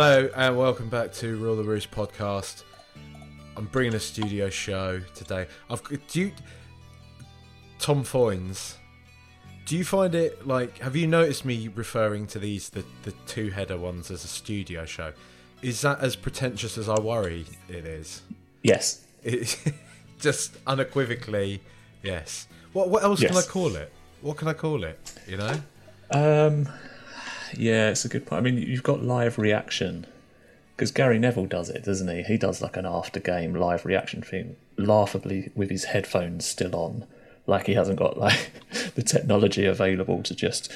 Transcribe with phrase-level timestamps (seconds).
[0.00, 2.62] Hello and welcome back to Rule the Roost podcast.
[3.56, 5.48] I'm bringing a studio show today.
[5.68, 6.32] I've do you,
[7.80, 8.76] Tom Foynes.
[9.66, 10.78] Do you find it like?
[10.78, 14.84] Have you noticed me referring to these the the two header ones as a studio
[14.84, 15.12] show?
[15.62, 18.22] Is that as pretentious as I worry it is?
[18.62, 19.04] Yes.
[19.24, 19.60] It,
[20.20, 21.60] just unequivocally,
[22.04, 22.46] yes.
[22.72, 23.92] What what else can I call it?
[24.20, 25.12] What can I call it?
[25.26, 25.60] You know?
[26.12, 26.68] Um,
[27.56, 28.40] yeah, it's a good point.
[28.40, 30.06] I mean, you've got live reaction
[30.78, 32.22] because Gary Neville does it, doesn't he?
[32.22, 37.04] He does like an after game live reaction thing, laughably with his headphones still on,
[37.48, 38.52] like he hasn't got like
[38.94, 40.72] the technology available to just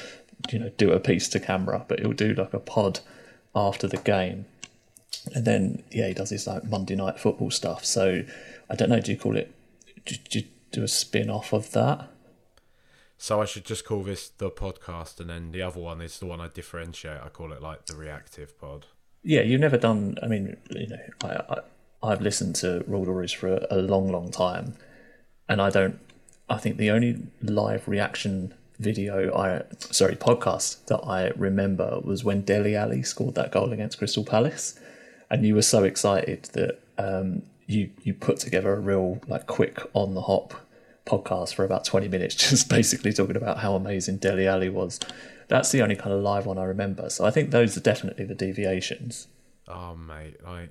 [0.51, 2.99] you know do a piece to camera, but he'll do like a pod
[3.55, 4.45] after the game,
[5.33, 7.85] and then yeah, he does his like Monday night football stuff.
[7.85, 8.23] So
[8.69, 8.99] I don't know.
[8.99, 9.53] Do you call it?
[10.05, 12.09] Do, do you do a spin off of that?
[13.23, 16.25] So I should just call this the podcast, and then the other one is the
[16.25, 17.21] one I differentiate.
[17.23, 18.87] I call it like the reactive pod.
[19.23, 20.17] Yeah, you've never done.
[20.21, 24.11] I mean, you know, I, I I've listened to the Roost for a, a long,
[24.11, 24.73] long time,
[25.47, 26.01] and I don't.
[26.49, 32.41] I think the only live reaction video I sorry podcast that I remember was when
[32.41, 34.77] Dele Alli scored that goal against Crystal Palace,
[35.29, 39.79] and you were so excited that um, you you put together a real like quick
[39.93, 40.62] on the hop
[41.05, 44.99] podcast for about 20 minutes just basically talking about how amazing Dele Alli was
[45.49, 48.25] that's the only kind of live one I remember so I think those are definitely
[48.25, 49.27] the deviations
[49.67, 50.69] Oh mate, like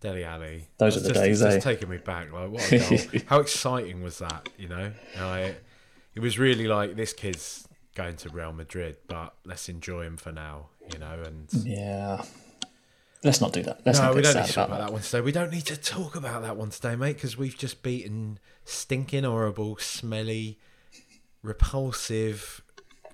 [0.00, 0.68] Dele Alli.
[0.78, 1.54] Those That's are the just, days, it's eh?
[1.56, 2.32] just taking me back.
[2.32, 3.20] Like what a goal!
[3.26, 4.48] How exciting was that?
[4.58, 5.62] You know, like,
[6.14, 10.32] it was really like this kid's going to Real Madrid, but let's enjoy him for
[10.32, 10.68] now.
[10.92, 12.22] You know, and yeah
[13.24, 14.92] let's not do that let's no, not we don't need to talk about that that
[14.92, 15.20] one today.
[15.20, 19.24] We don't need to talk about that one today, mate, because we've just beaten stinking,
[19.24, 20.58] horrible, smelly,
[21.42, 22.62] repulsive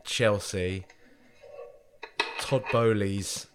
[0.04, 0.84] Chelsea.
[2.40, 3.46] Todd Boehly's.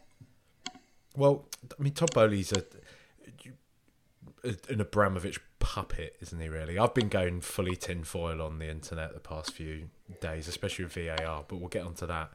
[1.16, 1.46] Well,
[1.78, 2.64] I mean, Todd Boehly's a,
[4.44, 6.48] a- an Abramovich puppet, isn't he?
[6.50, 9.90] Really, I've been going fully tinfoil on the internet the past few
[10.22, 11.44] days, especially with VAR.
[11.48, 12.32] But we'll get onto that.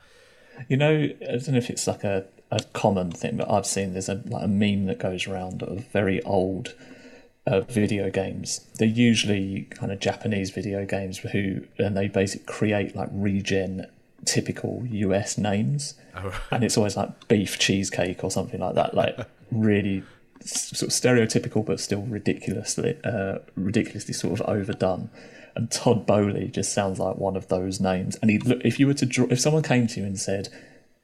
[0.68, 3.92] You know, I don't know if it's like a, a common thing, but I've seen
[3.92, 6.74] there's a like a meme that goes around of very old
[7.46, 8.60] uh, video games.
[8.78, 13.86] They're usually kind of Japanese video games who, and they basically create like regen
[14.24, 15.94] typical US names,
[16.50, 19.16] and it's always like beef cheesecake or something like that, like
[19.50, 20.02] really
[20.42, 25.10] sort of stereotypical but still ridiculously, uh, ridiculously sort of overdone.
[25.60, 28.16] And Todd Boehly just sounds like one of those names.
[28.22, 30.48] And he if you were to draw, if someone came to you and said,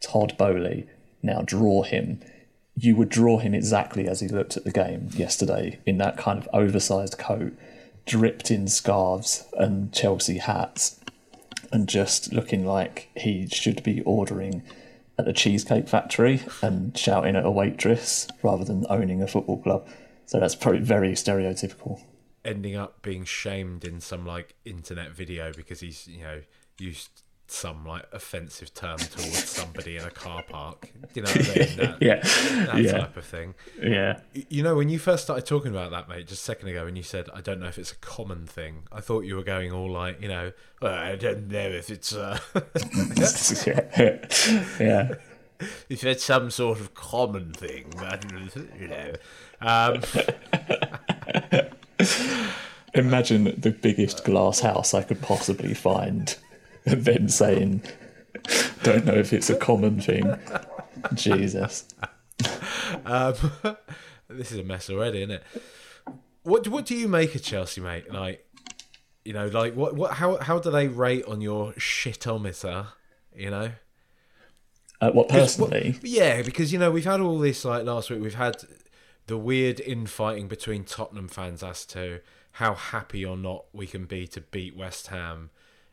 [0.01, 0.87] Todd Boehly,
[1.23, 2.21] now draw him,
[2.75, 6.39] you would draw him exactly as he looked at the game yesterday in that kind
[6.39, 7.53] of oversized coat,
[8.07, 10.99] dripped in scarves and Chelsea hats,
[11.71, 14.63] and just looking like he should be ordering
[15.19, 19.87] at the Cheesecake Factory and shouting at a waitress rather than owning a football club.
[20.25, 22.01] So that's probably very stereotypical.
[22.47, 26.41] Ending up being shamed in some like internet video because he's you know
[26.79, 30.91] used some like offensive term towards somebody in a car park.
[31.15, 31.69] You know what I mean?
[31.77, 32.21] That, Yeah,
[32.73, 33.55] that yeah, type of thing.
[33.81, 34.19] yeah.
[34.49, 36.97] You know, when you first started talking about that, mate, just a second ago, and
[36.97, 39.71] you said, "I don't know if it's a common thing," I thought you were going
[39.71, 40.51] all like, you know,
[40.83, 42.39] "Well, I don't know if it's uh,
[43.67, 44.27] yeah,
[44.81, 45.15] yeah.
[45.89, 48.25] if it's some sort of common thing, but,
[48.81, 49.13] you know.
[49.61, 50.01] Um,
[52.95, 56.35] Imagine the biggest glass house I could possibly find,
[56.87, 57.83] and then saying,
[58.83, 60.39] "Don't know if it's a common thing."
[61.15, 61.87] Jesus.
[63.05, 63.35] Um,
[64.29, 65.43] this is a mess already, isn't it?
[66.43, 68.11] What what do you make of Chelsea, mate?
[68.13, 68.47] Like,
[69.25, 72.87] you know, like what what how how do they rate on your shitometer?
[73.35, 73.71] You know,
[75.03, 75.99] Uh, what- personally?
[76.03, 78.23] yeah, because you know we've had all this like last week.
[78.23, 78.57] We've had
[79.27, 82.21] the weird infighting between Tottenham fans as to
[82.53, 85.51] how happy or not we can be to beat West Ham.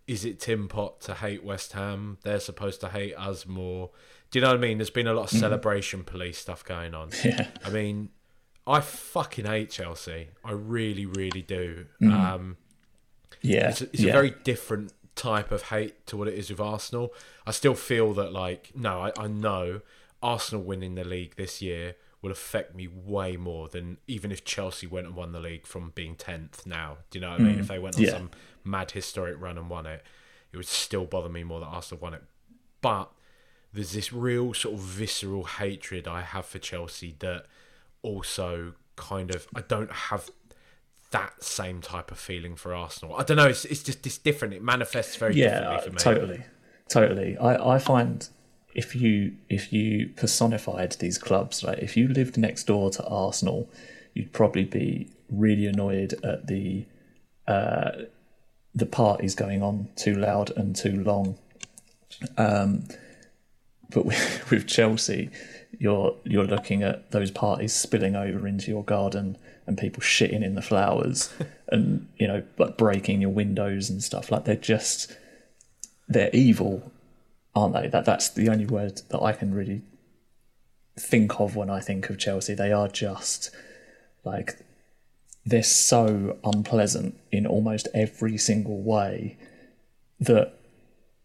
[0.08, 2.18] Is it Tim Pot to hate West Ham?
[2.24, 3.90] They're supposed to hate us more.
[4.32, 4.78] Do you know what I mean?
[4.78, 7.10] There's been a lot of celebration police stuff going on.
[7.24, 7.48] Yeah.
[7.64, 8.10] I mean,
[8.68, 10.30] I fucking hate Chelsea.
[10.44, 11.86] I really, really do.
[12.02, 12.58] Um,
[13.42, 14.10] Yeah, it's a, it's yeah.
[14.10, 17.14] a very different type of hate to what it is with Arsenal.
[17.46, 19.82] I still feel that, like, no, I, I know
[20.22, 24.88] Arsenal winning the league this year will affect me way more than even if Chelsea
[24.88, 26.98] went and won the league from being tenth now.
[27.12, 27.60] Do you know what I mean?
[27.60, 27.68] If mm.
[27.68, 28.12] they went on yeah.
[28.12, 28.32] some
[28.64, 30.02] mad historic run and won it,
[30.52, 32.24] it would still bother me more that Arsenal won it.
[32.82, 33.12] But
[33.74, 37.46] there's this real sort of visceral hatred I have for Chelsea that
[38.02, 40.32] also kind of I don't have
[41.12, 43.18] that same type of feeling for Arsenal.
[43.18, 43.48] I don't know.
[43.48, 44.54] It's it's just it's different.
[44.54, 45.98] It manifests very yeah, differently for me.
[45.98, 46.44] totally,
[46.88, 47.38] totally.
[47.38, 48.28] I, I find
[48.74, 51.80] if you if you personified these clubs, right?
[51.80, 53.70] If you lived next door to Arsenal,
[54.14, 56.86] you'd probably be really annoyed at the
[57.48, 57.92] uh,
[58.74, 61.38] the parties going on too loud and too long.
[62.38, 62.88] Um,
[63.90, 65.30] but with, with Chelsea,
[65.78, 70.56] you're you're looking at those parties spilling over into your garden and people shitting in
[70.56, 71.34] the flowers
[71.70, 75.16] and you know like breaking your windows and stuff like they're just
[76.08, 76.92] they're evil
[77.56, 77.88] aren't they?
[77.88, 79.82] That that's the only word that I can really
[81.00, 82.54] think of when I think of Chelsea.
[82.54, 83.52] They are just
[84.24, 84.58] like
[85.46, 89.38] they're so unpleasant in almost every single way
[90.20, 90.58] that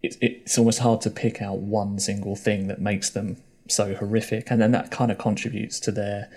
[0.02, 3.36] it, it's almost hard to pick out one single thing that makes them
[3.68, 4.50] so horrific.
[4.50, 6.28] And then that kind of contributes to their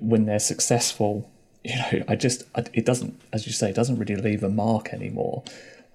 [0.00, 1.30] when they're successful
[1.64, 4.92] you know i just it doesn't as you say it doesn't really leave a mark
[4.94, 5.42] anymore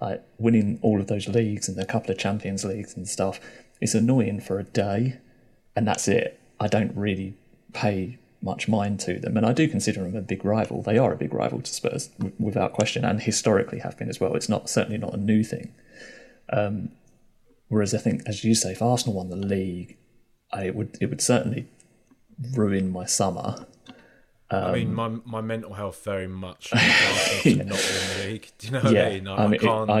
[0.02, 3.38] like winning all of those leagues and a couple of champions leagues and stuff
[3.80, 5.18] is annoying for a day
[5.76, 6.38] and that's it.
[6.60, 7.34] I don't really
[7.72, 9.36] pay much mind to them.
[9.36, 10.82] And i do consider them a big rival.
[10.82, 14.20] They are a big rival to spurs w- without question and historically have been as
[14.20, 14.34] well.
[14.34, 15.72] It's not certainly not a new thing.
[16.52, 16.90] Um,
[17.72, 19.96] whereas i think as you say if arsenal won the league
[20.52, 21.66] I, it would it would certainly
[22.54, 23.66] ruin my summer
[24.52, 28.50] I Um, mean, my my mental health very much to not win the league.
[28.58, 29.28] Do you know what I mean?
[29.28, 29.90] I, I mean, I can't.
[29.90, 29.92] it,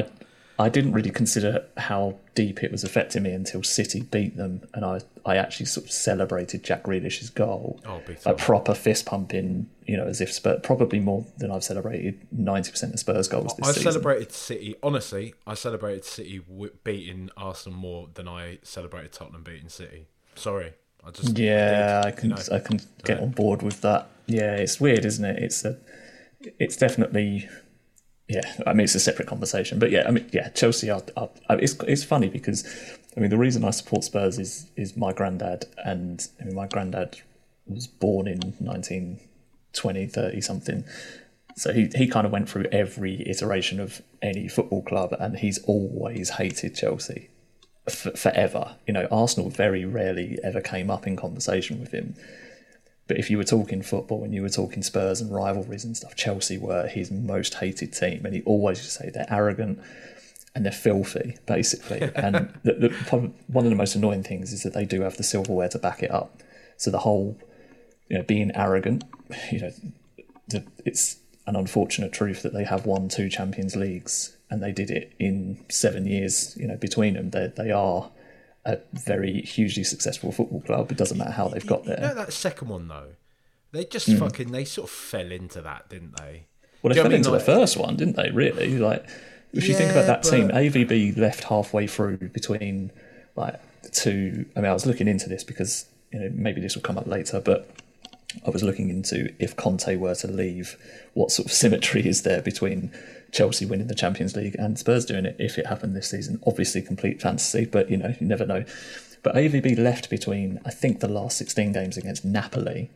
[0.58, 4.62] I, I didn't really consider how deep it was affecting me until City beat them,
[4.74, 9.06] and I, I actually sort of celebrated Jack Grealish's goal, Oh, big a proper fist
[9.06, 13.28] pumping, you know, as if Spurs, probably more than I've celebrated ninety percent of Spurs
[13.28, 13.70] goals this year.
[13.70, 13.92] I season.
[13.92, 14.76] celebrated City.
[14.82, 16.42] Honestly, I celebrated City
[16.84, 20.06] beating Arsenal more than I celebrated Tottenham beating City.
[20.34, 20.74] Sorry,
[21.06, 22.42] I just Yeah, I can you know.
[22.52, 24.08] I can get on board with that.
[24.26, 25.42] Yeah, it's weird, isn't it?
[25.42, 25.76] It's a,
[26.58, 27.48] it's definitely,
[28.28, 28.54] yeah.
[28.66, 31.02] I mean, it's a separate conversation, but yeah, I mean, yeah, Chelsea are.
[31.16, 32.64] are I it's it's funny because,
[33.16, 36.66] I mean, the reason I support Spurs is is my granddad, and I mean, my
[36.68, 37.20] granddad
[37.66, 40.84] was born in 1920, 30 something.
[41.54, 45.58] So he, he kind of went through every iteration of any football club, and he's
[45.64, 47.28] always hated Chelsea
[47.86, 48.76] f- forever.
[48.86, 52.14] You know, Arsenal very rarely ever came up in conversation with him.
[53.08, 56.14] But if you were talking football and you were talking Spurs and rivalries and stuff,
[56.16, 59.80] Chelsea were his most hated team, and he always used to say they're arrogant
[60.54, 62.02] and they're filthy, basically.
[62.14, 65.22] and the, the, one of the most annoying things is that they do have the
[65.22, 66.42] silverware to back it up.
[66.76, 67.38] So the whole,
[68.08, 69.04] you know, being arrogant,
[69.50, 69.72] you know,
[70.48, 74.90] the, it's an unfortunate truth that they have won two Champions Leagues and they did
[74.90, 76.56] it in seven years.
[76.60, 78.10] You know, between them, they they are
[78.64, 80.90] a very hugely successful football club.
[80.92, 82.14] It doesn't matter how they've got You know there.
[82.14, 83.10] that second one though.
[83.72, 84.18] They just Hmm.
[84.18, 86.44] fucking they sort of fell into that, didn't they?
[86.82, 88.30] Well, they fell into Like- the first one, didn't they?
[88.30, 89.04] Really, like
[89.52, 92.90] if you think about that team, AVB left halfway through between
[93.36, 94.44] like the two.
[94.56, 97.06] I mean, I was looking into this because you know maybe this will come up
[97.06, 97.68] later, but
[98.46, 100.76] I was looking into if Conte were to leave,
[101.14, 102.90] what sort of symmetry is there between
[103.32, 106.40] Chelsea winning the Champions League and Spurs doing it if it happened this season?
[106.46, 108.64] Obviously, complete fantasy, but you know you never know.
[109.22, 112.90] But AVB left between I think the last sixteen games against Napoli.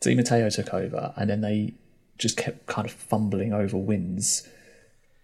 [0.00, 1.74] Di Matteo took over, and then they
[2.18, 4.48] just kept kind of fumbling over wins.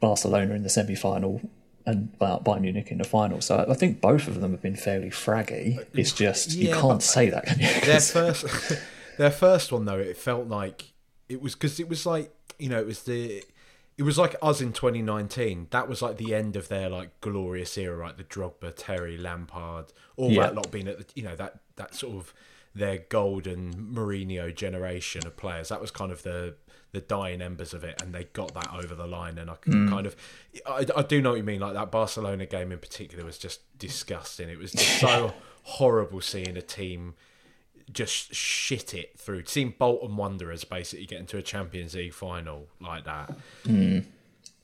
[0.00, 1.42] Barcelona in the semi-final
[1.86, 3.40] and Bay- Bayern Munich in the final.
[3.40, 5.84] So I think both of them have been fairly fraggy.
[5.92, 7.80] It's just you can't say that, can you?
[7.82, 8.46] their first
[9.18, 10.92] their first one though it felt like
[11.28, 13.42] it was because it was like you know it was the
[14.00, 17.76] it was like us in 2019 that was like the end of their like glorious
[17.76, 18.16] era right?
[18.16, 20.44] The Drogba Terry Lampard all Yeah.
[20.44, 22.32] that lot being at the you know that that sort of
[22.74, 25.68] their golden Mourinho generation of players.
[25.68, 26.54] That was kind of the
[26.92, 29.74] the dying embers of it and they got that over the line and I can
[29.74, 29.90] mm.
[29.90, 30.16] kind of
[30.66, 31.60] I, I do know what you mean.
[31.60, 34.48] Like that Barcelona game in particular was just disgusting.
[34.48, 37.16] It was just so horrible seeing a team
[37.92, 39.44] just shit it through.
[39.46, 43.36] Seeing Bolton Wanderers basically get into a Champions League final like that.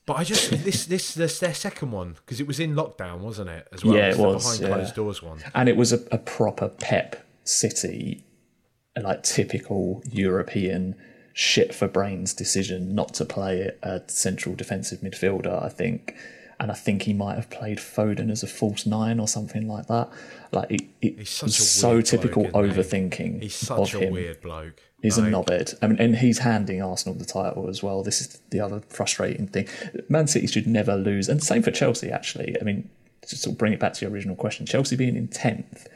[0.06, 3.50] But I just this this this their second one because it was in lockdown, wasn't
[3.50, 3.66] it?
[3.72, 4.76] As well, Yeah, it was, behind yeah.
[4.76, 5.38] closed doors one.
[5.54, 8.24] and it was a, a proper Pep City,
[9.00, 10.94] like typical European
[11.32, 15.60] shit for brains decision not to play a central defensive midfielder.
[15.62, 16.14] I think,
[16.58, 19.86] and I think he might have played Foden as a false nine or something like
[19.88, 20.08] that.
[20.52, 22.80] Like it, it He's such a so typical bloke, isn't he?
[22.82, 24.12] overthinking He's of such a him.
[24.12, 24.80] weird bloke.
[25.02, 25.74] He's a Like, knobhead.
[25.82, 28.02] I mean, and he's handing Arsenal the title as well.
[28.02, 29.68] This is the other frustrating thing.
[30.08, 32.10] Man City should never lose, and same for Chelsea.
[32.10, 32.88] Actually, I mean,
[33.22, 35.86] to sort of bring it back to your original question, Chelsea being in tenth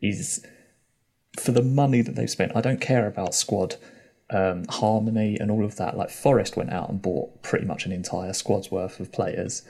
[0.00, 0.46] is
[1.40, 2.52] for the money that they've spent.
[2.54, 3.74] I don't care about squad
[4.30, 5.96] um, harmony and all of that.
[5.96, 9.62] Like Forest went out and bought pretty much an entire squad's worth of players,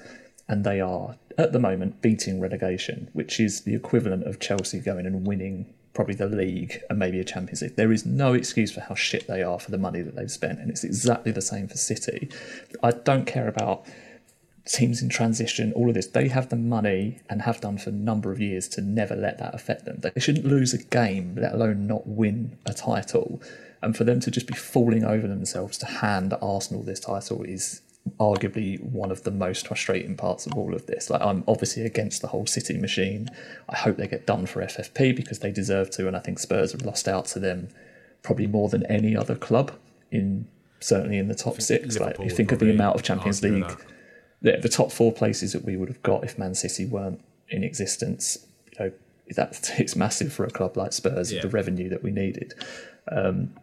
[0.49, 5.07] and they are at the moment beating relegation, which is the equivalent of Chelsea going
[5.07, 7.77] and winning probably the league and maybe a Champions League.
[7.77, 10.59] There is no excuse for how shit they are for the money that they've spent,
[10.59, 12.29] and it's exactly the same for City.
[12.83, 13.87] I don't care about
[14.67, 17.93] teams in transition, all of this, they have the money and have done for a
[17.93, 20.01] number of years to never let that affect them.
[20.01, 23.43] They shouldn't lose a game, let alone not win a title.
[23.83, 27.83] And for them to just be falling over themselves to hand Arsenal this title is
[28.21, 31.11] arguably one of the most frustrating parts of all of this.
[31.11, 33.29] Like I'm obviously against the whole City machine.
[33.69, 36.73] I hope they get done for FFP because they deserve to, and I think Spurs
[36.73, 37.69] have lost out to them
[38.23, 39.73] probably more than any other club
[40.11, 40.47] in
[40.81, 41.99] certainly in the top six.
[41.99, 43.75] Like you think of the amount of Champions League
[44.45, 47.65] the, the top four places that we would have got if Man City weren't in
[47.65, 48.93] existence, you know,
[49.35, 51.41] that it's massive for a club like Spurs Yeah.
[51.41, 52.53] the revenue that we needed.
[53.11, 53.55] Um,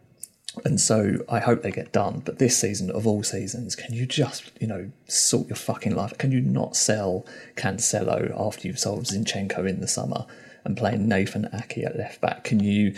[0.64, 2.22] and so I hope they get done.
[2.24, 6.16] But this season, of all seasons, can you just, you know, sort your fucking life?
[6.18, 7.24] Can you not sell
[7.56, 10.26] Cancelo after you've sold Zinchenko in the summer
[10.64, 12.44] and playing Nathan Aké at left back?
[12.44, 12.94] Can you,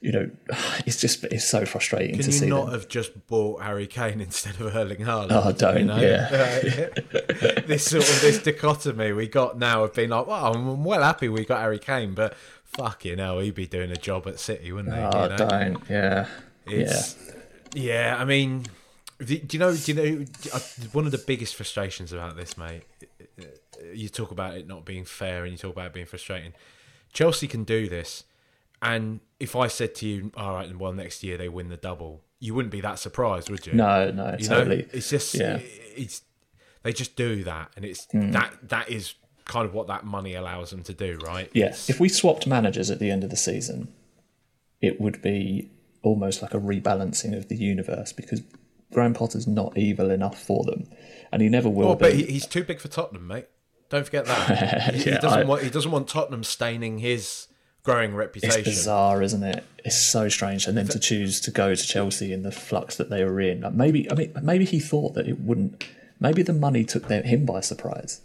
[0.00, 0.30] you know,
[0.86, 2.74] it's just it's so frustrating Can to you see not them.
[2.74, 5.28] have just bought Harry Kane instead of Erling Haaland?
[5.30, 6.28] Oh, don't, yeah.
[7.66, 11.28] this sort of this dichotomy we got now of being like, well, I'm well happy
[11.28, 14.94] we got Harry Kane, but fucking hell, he'd be doing a job at City, wouldn't
[14.94, 15.00] he?
[15.00, 15.36] Oh, you know?
[15.36, 16.28] don't, yeah.
[16.66, 17.16] It's,
[17.74, 18.16] yeah.
[18.18, 18.66] I mean,
[19.18, 19.74] do you know?
[19.74, 20.24] Do you know?
[20.92, 22.82] One of the biggest frustrations about this, mate.
[23.92, 26.52] You talk about it not being fair, and you talk about it being frustrating.
[27.12, 28.24] Chelsea can do this,
[28.80, 32.22] and if I said to you, "All right, well, next year they win the double,"
[32.38, 33.74] you wouldn't be that surprised, would you?
[33.74, 34.78] No, no, you totally.
[34.78, 34.88] Know?
[34.92, 35.60] It's just, Yeah.
[35.94, 36.22] It's
[36.82, 38.32] they just do that, and it's hmm.
[38.32, 39.14] that that is
[39.44, 41.50] kind of what that money allows them to do, right?
[41.52, 43.92] Yeah, if we swapped managers at the end of the season,
[44.80, 45.70] it would be
[46.02, 48.42] almost like a rebalancing of the universe because
[48.92, 50.88] Graham Potter's not evil enough for them,
[51.32, 53.46] and he never will Oh, but he, he's too big for Tottenham, mate.
[53.88, 54.94] Don't forget that.
[54.94, 57.46] he, he doesn't I- want he doesn't want Tottenham staining his
[57.84, 58.60] growing reputation.
[58.60, 59.64] it's bizarre, isn't it?
[59.84, 63.10] It's so strange, and then to choose to go to Chelsea in the flux that
[63.10, 63.62] they were in.
[63.62, 65.84] Like maybe, I mean, maybe he thought that it wouldn't.
[66.20, 68.20] Maybe the money took them, him by surprise.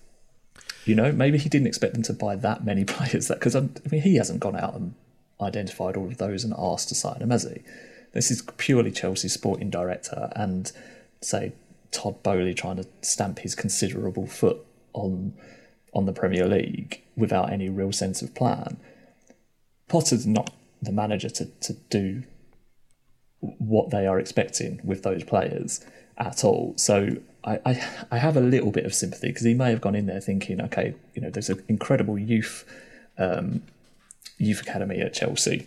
[0.86, 3.28] You know, maybe he didn't expect them to buy that many players.
[3.28, 4.94] That because um, I mean, he hasn't gone out and
[5.42, 7.62] identified all of those and asked to sign he?
[8.14, 10.72] This is purely Chelsea's sporting director and
[11.22, 11.54] say
[11.92, 15.34] Todd Boehly trying to stamp his considerable foot on
[15.94, 18.78] on the Premier League without any real sense of plan.
[19.88, 22.24] Potter's not the manager to, to do
[23.40, 25.84] what they are expecting with those players
[26.18, 26.74] at all.
[26.78, 29.96] So I, I, I have a little bit of sympathy because he may have gone
[29.96, 32.66] in there thinking, okay, you know, there's an incredible youth
[33.18, 33.64] um,
[34.38, 35.66] youth academy at Chelsea,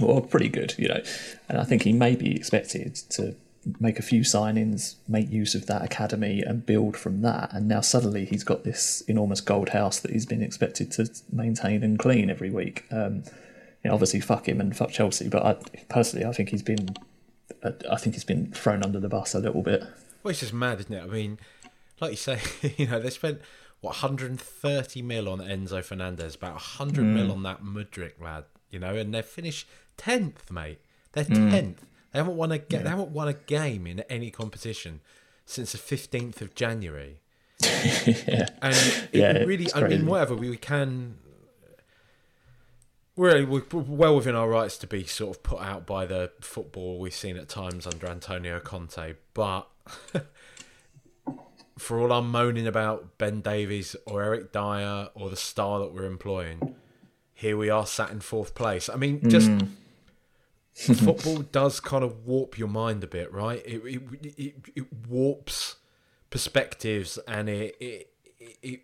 [0.00, 1.02] or pretty good, you know,
[1.48, 3.34] and I think he may be expected to
[3.80, 7.52] make a few signings, make use of that academy, and build from that.
[7.52, 11.82] And now suddenly he's got this enormous gold house that he's been expected to maintain
[11.82, 12.84] and clean every week.
[12.90, 13.24] Um,
[13.82, 15.56] you know, obviously, fuck him and fuck Chelsea, but I,
[15.88, 16.96] personally, I think he's been,
[17.62, 19.82] uh, I think he's been thrown under the bus a little bit.
[20.22, 21.02] Well, it's just mad, isn't it?
[21.02, 21.38] I mean,
[22.00, 22.40] like you say,
[22.76, 23.40] you know, they spent
[23.80, 27.14] what 130 mil on Enzo Fernandez, about 100 Hmm.
[27.14, 29.66] mil on that Mudryk lad, you know, and they finished
[29.98, 30.78] 10th, mate.
[31.12, 31.50] They're Hmm.
[31.50, 31.78] 10th.
[32.12, 35.00] They haven't won a ga- they haven't won a game in any competition
[35.44, 37.20] since the 15th of January.
[37.62, 41.18] yeah, And it Yeah, really, I mean, whatever we, we can.
[43.16, 46.98] Really, we're well within our rights to be sort of put out by the football
[46.98, 49.68] we've seen at times under Antonio Conte, but
[51.78, 56.06] for all I'm moaning about Ben Davies or Eric Dier or the star that we're
[56.06, 56.74] employing,
[57.34, 58.88] here we are sat in fourth place.
[58.88, 59.58] I mean, just hmm.
[60.74, 63.62] football does kind of warp your mind a bit, right?
[63.64, 64.02] It it,
[64.38, 65.76] it, it warps
[66.30, 68.80] perspectives and it it, it, it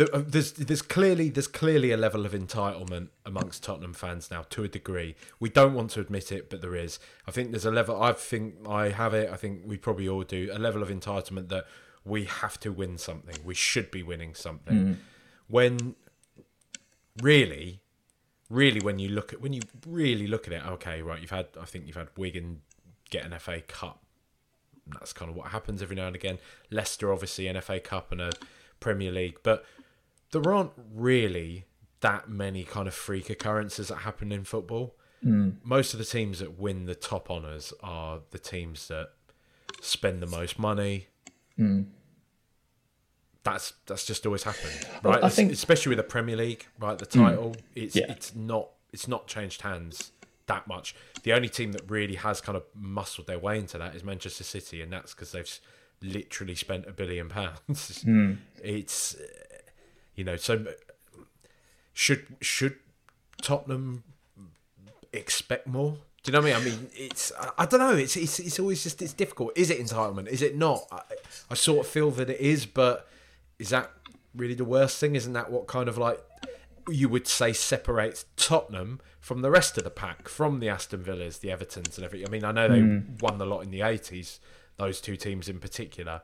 [0.00, 4.64] uh, there's there's clearly there's clearly a level of entitlement amongst Tottenham fans now to
[4.64, 5.14] a degree.
[5.40, 6.98] We don't want to admit it, but there is.
[7.26, 8.02] I think there's a level.
[8.02, 9.30] I think I have it.
[9.30, 10.50] I think we probably all do.
[10.52, 11.66] A level of entitlement that
[12.04, 13.36] we have to win something.
[13.44, 14.98] We should be winning something.
[15.48, 15.94] When
[17.22, 17.80] really,
[18.50, 21.20] really, when you look at when you really look at it, okay, right?
[21.20, 21.48] You've had.
[21.60, 22.62] I think you've had Wigan
[23.10, 24.02] get an FA Cup
[24.92, 26.38] that's kind of what happens every now and again.
[26.70, 28.32] Leicester, obviously, an FA Cup and a
[28.80, 29.64] Premier League, but
[30.32, 31.64] there aren't really
[32.00, 34.94] that many kind of freak occurrences that happen in football.
[35.24, 35.56] Mm.
[35.64, 39.08] Most of the teams that win the top honours are the teams that
[39.80, 41.06] spend the most money.
[41.58, 41.86] Mm.
[43.42, 45.04] That's that's just always happened, right?
[45.04, 46.98] Well, I think- especially with the Premier League, right?
[46.98, 48.06] The title, it's Yeah.
[48.12, 50.12] it's not it's not changed hands
[50.46, 50.94] that much.
[51.22, 54.44] The only team that really has kind of muscled their way into that is Manchester
[54.44, 55.60] City, and that's because they've
[56.00, 58.04] literally spent a billion pounds.
[58.62, 59.24] It's uh,
[60.18, 60.66] you know so
[61.94, 62.76] should should
[63.40, 64.04] Tottenham
[65.12, 65.98] expect more?
[66.22, 66.74] Do you know what I mean?
[66.74, 67.94] I mean, it's I, don't know.
[67.94, 69.52] It's, it's it's always just it's difficult.
[69.56, 70.26] Is it entitlement?
[70.28, 70.82] Is it not?
[70.90, 71.00] I,
[71.50, 73.08] I sort of feel that it is, but
[73.58, 73.90] is that
[74.34, 75.16] really the worst thing?
[75.16, 76.20] Isn't that what kind of like
[76.88, 81.38] you would say separates Tottenham from the rest of the pack, from the Aston Villas,
[81.38, 82.26] the Evertons, and everything?
[82.28, 83.16] I mean, I know they hmm.
[83.20, 84.40] won the lot in the eighties,
[84.76, 86.22] those two teams in particular,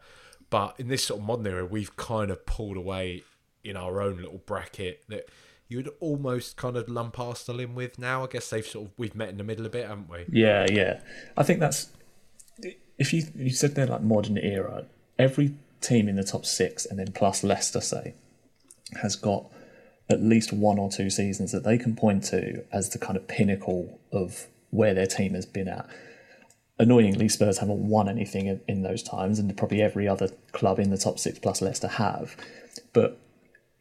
[0.51, 3.23] but in this sort of modern era, we've kind of pulled away
[3.65, 5.29] in our own little bracket that
[5.69, 8.25] you would almost kind of lump Arsenal in with now.
[8.25, 10.25] I guess they've sort of we've met in the middle a bit, haven't we?
[10.31, 11.01] Yeah, yeah.
[11.37, 11.89] I think that's
[12.99, 14.87] if you you said they're like modern era.
[15.19, 18.15] Every team in the top six, and then plus Leicester, say,
[19.01, 19.47] has got
[20.11, 23.27] at least one or two seasons that they can point to as the kind of
[23.27, 25.89] pinnacle of where their team has been at.
[26.79, 30.91] Annoyingly, Spurs haven't won anything in, in those times, and probably every other club in
[30.91, 32.37] the top six plus Leicester have.
[32.93, 33.21] But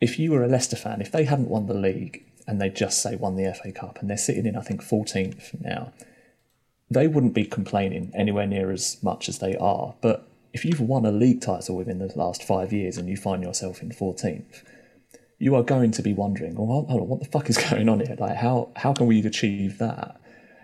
[0.04, 3.02] if you were a Leicester fan, if they hadn't won the league and they just
[3.02, 5.94] say won the FA Cup and they're sitting in, I think, 14th now,
[6.92, 9.96] they wouldn't be complaining anywhere near as much as they are.
[10.02, 13.42] But if you've won a league title within the last five years and you find
[13.44, 14.62] yourself in 14th,
[15.40, 18.02] you are going to be wondering, well, hold on, what the fuck is going on
[18.02, 18.18] here?
[18.20, 20.20] Like, how, how can we achieve that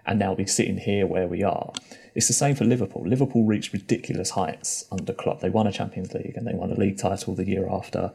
[0.06, 1.72] and now be sitting here where we are?
[2.14, 3.08] It's the same for Liverpool.
[3.08, 5.40] Liverpool reached ridiculous heights under Klopp.
[5.40, 8.12] They won a Champions League and they won a league title the year after,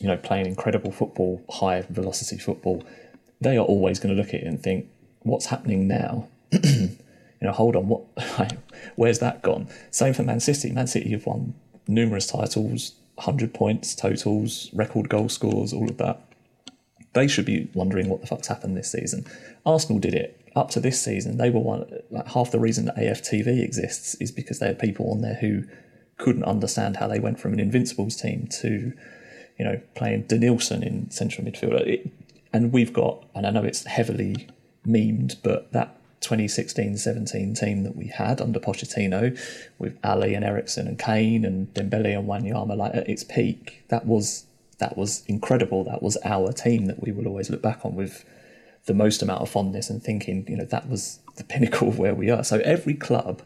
[0.00, 2.84] you know, playing incredible football, high velocity football.
[3.40, 4.88] They are always going to look at it and think,
[5.20, 6.28] what's happening now?
[6.52, 6.96] you
[7.40, 8.02] know, hold on, what?
[8.96, 9.68] Where's that gone?
[9.90, 10.70] Same for Man City.
[10.70, 11.54] Man City have won
[11.86, 16.20] numerous titles, hundred points totals, record goal scores, all of that.
[17.14, 19.26] They should be wondering what the fuck's happened this season.
[19.66, 21.36] Arsenal did it up to this season.
[21.36, 25.10] They were one like half the reason that AFTV exists is because they had people
[25.10, 25.64] on there who
[26.18, 28.92] couldn't understand how they went from an Invincibles team to,
[29.58, 31.80] you know, playing Denilson in central midfield.
[31.86, 32.10] It,
[32.52, 34.48] and we've got, and I know it's heavily
[34.86, 39.38] memed, but that 2016-17 team that we had under Pochettino,
[39.78, 44.06] with Alli and Eriksen and Kane and Dembele and Wanyama, like at its peak, that
[44.06, 44.46] was
[44.78, 45.84] that was incredible.
[45.84, 48.24] That was our team that we will always look back on with
[48.86, 52.14] the most amount of fondness and thinking, you know, that was the pinnacle of where
[52.14, 52.42] we are.
[52.42, 53.42] So every club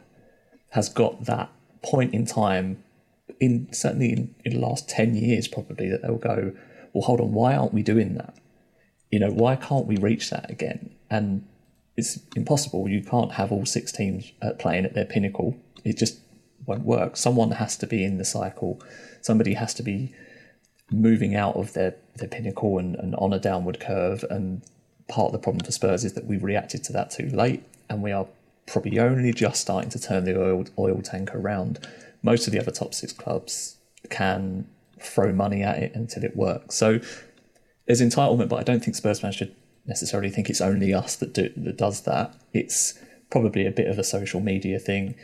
[0.71, 1.51] has got that
[1.83, 2.83] point in time,
[3.41, 6.53] in certainly in, in the last ten years, probably that they'll go,
[6.93, 8.35] well, hold on, why aren't we doing that?
[9.11, 10.95] You know, why can't we reach that again?
[11.11, 11.47] And
[11.97, 12.89] it's impossible.
[12.89, 15.57] You can't have all six teams uh, playing at their pinnacle.
[15.85, 16.21] It just
[16.67, 17.17] won't work.
[17.17, 18.83] Someone has to be in the cycle.
[19.23, 20.15] Somebody has to be
[20.91, 24.25] moving out of their, their pinnacle and, and on a downward curve.
[24.29, 24.63] And
[25.09, 28.03] part of the problem for Spurs is that we reacted to that too late, and
[28.03, 28.27] we are
[28.67, 31.79] probably only just starting to turn the oil oil tank around.
[32.23, 33.77] Most of the other top six clubs
[34.11, 34.69] can
[35.01, 36.75] throw money at it until it works.
[36.75, 37.01] So
[37.87, 39.55] there's entitlement, but I don't think Spurs fans should
[39.87, 42.35] necessarily think it's only us that do that does that.
[42.53, 42.99] It's
[43.31, 45.15] probably a bit of a social media thing.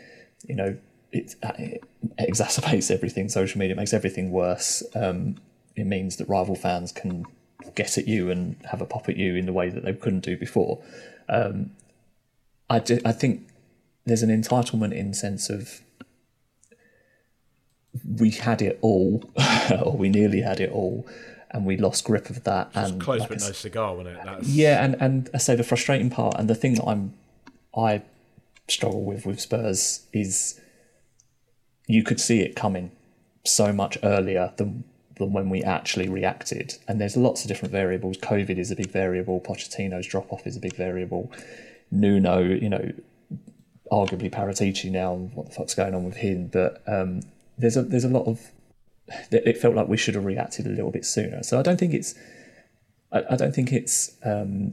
[0.47, 0.77] You know,
[1.13, 1.85] it, it
[2.19, 3.29] exacerbates everything.
[3.29, 4.83] Social media makes everything worse.
[4.95, 5.37] Um,
[5.77, 7.25] it means that rival fans can
[7.75, 10.21] get at you and have a pop at you in the way that they couldn't
[10.21, 10.83] do before.
[11.29, 11.71] Um,
[12.69, 13.49] I, do, I think
[14.05, 15.81] there's an entitlement in sense of
[18.19, 19.31] we had it all,
[19.85, 21.07] or we nearly had it all,
[21.51, 22.71] and we lost grip of that.
[22.75, 24.25] and Close like but no cigar, wasn't it?
[24.25, 27.15] That's, yeah, and and I say the frustrating part, and the thing that I'm
[27.77, 28.03] I
[28.69, 30.61] struggle with with Spurs is
[31.87, 32.93] you could see it coming
[33.45, 34.85] so much earlier than
[35.17, 36.79] than when we actually reacted.
[36.89, 38.17] And there's lots of different variables.
[38.19, 39.41] COVID is a big variable.
[39.41, 41.31] Pochettino's drop off is a big variable.
[41.91, 42.93] Nuno, you know,
[43.91, 45.15] arguably Paratici now.
[45.15, 46.49] What the fuck's going on with him?
[46.49, 47.21] But um,
[47.63, 48.51] there's a there's a lot of
[49.31, 51.43] it felt like we should have reacted a little bit sooner.
[51.43, 52.15] So I don't think it's
[53.11, 54.73] I, I don't think it's um,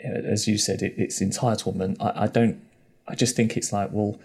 [0.00, 1.96] as you said it, it's entitlement.
[2.00, 2.60] I, I don't.
[3.08, 4.20] I just think it's like well,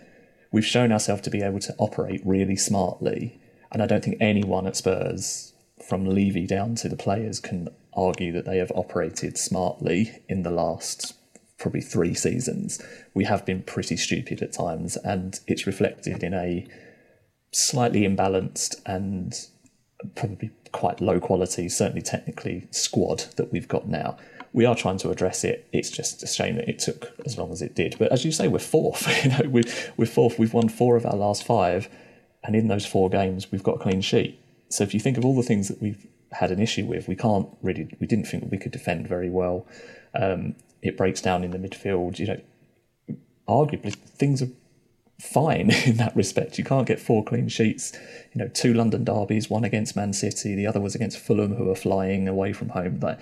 [0.51, 3.39] we've shown ourselves to be able to operate really smartly,
[3.71, 5.53] and I don't think anyone at Spurs,
[5.87, 10.51] from Levy down to the players, can argue that they have operated smartly in the
[10.51, 11.13] last
[11.57, 12.79] probably three seasons.
[13.15, 16.67] We have been pretty stupid at times, and it's reflected in a
[17.51, 19.33] slightly imbalanced and
[20.15, 24.17] probably quite low quality, certainly technically, squad that we've got now.
[24.53, 25.67] We are trying to address it.
[25.71, 27.95] It's just a shame that it took as long as it did.
[27.99, 29.07] But as you say, we're fourth.
[29.23, 29.63] you know, we're,
[29.97, 30.39] we're fourth.
[30.39, 31.89] We've won four of our last five,
[32.43, 34.39] and in those four games, we've got a clean sheet.
[34.69, 37.15] So if you think of all the things that we've had an issue with, we
[37.15, 37.95] can't really.
[37.99, 39.65] We didn't think we could defend very well.
[40.13, 42.19] Um, it breaks down in the midfield.
[42.19, 42.41] You know,
[43.47, 44.49] arguably things are
[45.19, 46.57] fine in that respect.
[46.57, 47.93] You can't get four clean sheets.
[48.33, 51.69] You know, two London derbies, one against Man City, the other was against Fulham, who
[51.69, 52.99] are flying away from home.
[52.99, 53.19] Like,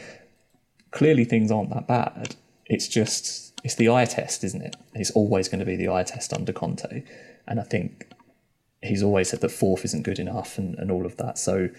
[0.91, 2.35] clearly things aren't that bad.
[2.65, 4.75] It's just it's the eye test, isn't it?
[4.93, 7.03] It's always going to be the eye test under Conte,
[7.47, 8.07] and I think
[8.81, 11.37] he's always said that fourth isn't good enough and, and all of that.
[11.37, 11.69] So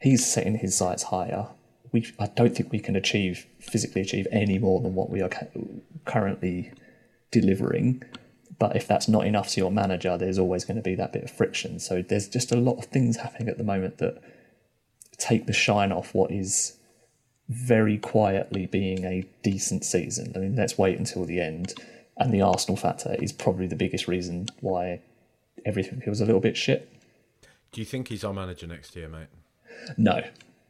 [0.00, 1.48] he's setting his sights higher.
[1.92, 5.30] We I don't think we can achieve physically achieve any more than what we are
[6.04, 6.72] currently
[7.30, 8.02] delivering.
[8.58, 11.24] But if that's not enough to your manager, there's always going to be that bit
[11.24, 11.78] of friction.
[11.80, 14.22] So there's just a lot of things happening at the moment that
[15.18, 16.76] take the shine off what is
[17.48, 20.32] very quietly being a decent season.
[20.34, 21.74] I mean, let's wait until the end.
[22.16, 25.00] And the Arsenal factor is probably the biggest reason why
[25.66, 26.90] everything feels a little bit shit.
[27.72, 29.26] Do you think he's our manager next year, mate?
[29.96, 30.22] No,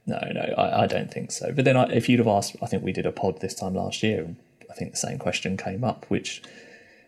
[0.07, 1.53] no, no, I, I don't think so.
[1.53, 3.75] But then I, if you'd have asked, I think we did a pod this time
[3.75, 4.37] last year, and
[4.71, 6.43] I think the same question came up, which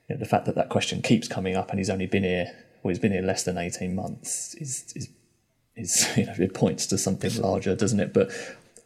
[0.08, 2.52] you know, the fact that that question keeps coming up and he's only been here,
[2.82, 5.08] well, he's been here less than 18 months is, is,
[5.74, 8.12] is you know, it points to something larger, doesn't it?
[8.12, 8.30] But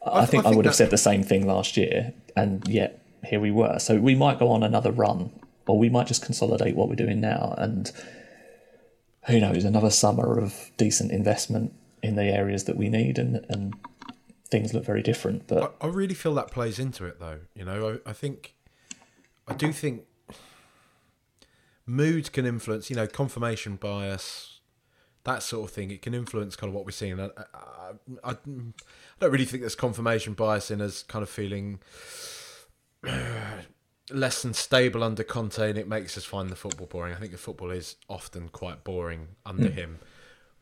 [0.05, 3.03] I, I think I, I would have said the same thing last year, and yet
[3.25, 3.79] here we were.
[3.79, 5.31] So we might go on another run,
[5.67, 7.91] or we might just consolidate what we're doing now, and
[9.27, 13.75] who knows, another summer of decent investment in the areas that we need, and and
[14.49, 15.47] things look very different.
[15.47, 17.39] But I, I really feel that plays into it, though.
[17.55, 18.53] You know, I, I think,
[19.47, 20.03] I do think
[21.91, 24.61] mood can influence, you know, confirmation bias,
[25.23, 25.91] that sort of thing.
[25.91, 27.19] It can influence kind of what we're seeing.
[27.19, 27.91] I, I,
[28.23, 31.79] I, don't really think there's confirmation bias in us kind of feeling
[34.09, 37.13] less than stable under Conte, and it makes us find the football boring.
[37.13, 39.73] I think the football is often quite boring under mm.
[39.73, 39.99] him.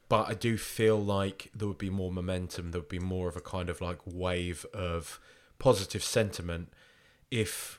[0.10, 2.72] But I do feel like there would be more momentum.
[2.72, 5.20] There would be more of a kind of like wave of
[5.60, 6.70] positive sentiment
[7.30, 7.79] if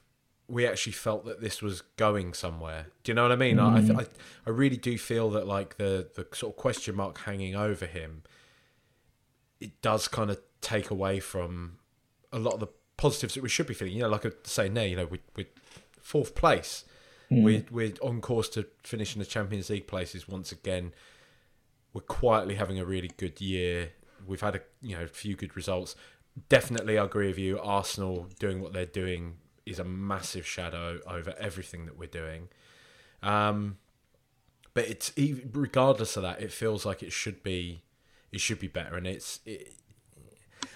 [0.51, 2.87] we actually felt that this was going somewhere.
[3.05, 3.59] Do you know what I mean?
[3.59, 3.97] Mm.
[3.97, 4.07] I, I,
[4.47, 8.25] I really do feel that like the the sort of question mark hanging over him,
[9.61, 11.79] it does kind of take away from
[12.33, 13.95] a lot of the positives that we should be feeling.
[13.95, 15.47] You know, like I say now, you know, we we
[16.01, 16.85] fourth place.
[17.31, 17.45] Mm.
[17.45, 20.93] We're we're on course to finish in the Champions League places once again.
[21.93, 23.91] We're quietly having a really good year.
[24.27, 25.95] We've had a you know a few good results.
[26.49, 27.61] Definitely, I agree with you.
[27.61, 32.49] Arsenal doing what they're doing is a massive shadow over everything that we're doing.
[33.23, 33.77] Um,
[34.75, 35.13] but it's
[35.53, 37.83] regardless of that, it feels like it should be
[38.33, 39.75] it should be better, and it's it,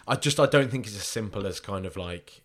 [0.07, 2.43] I just I don't think it's as simple as kind of like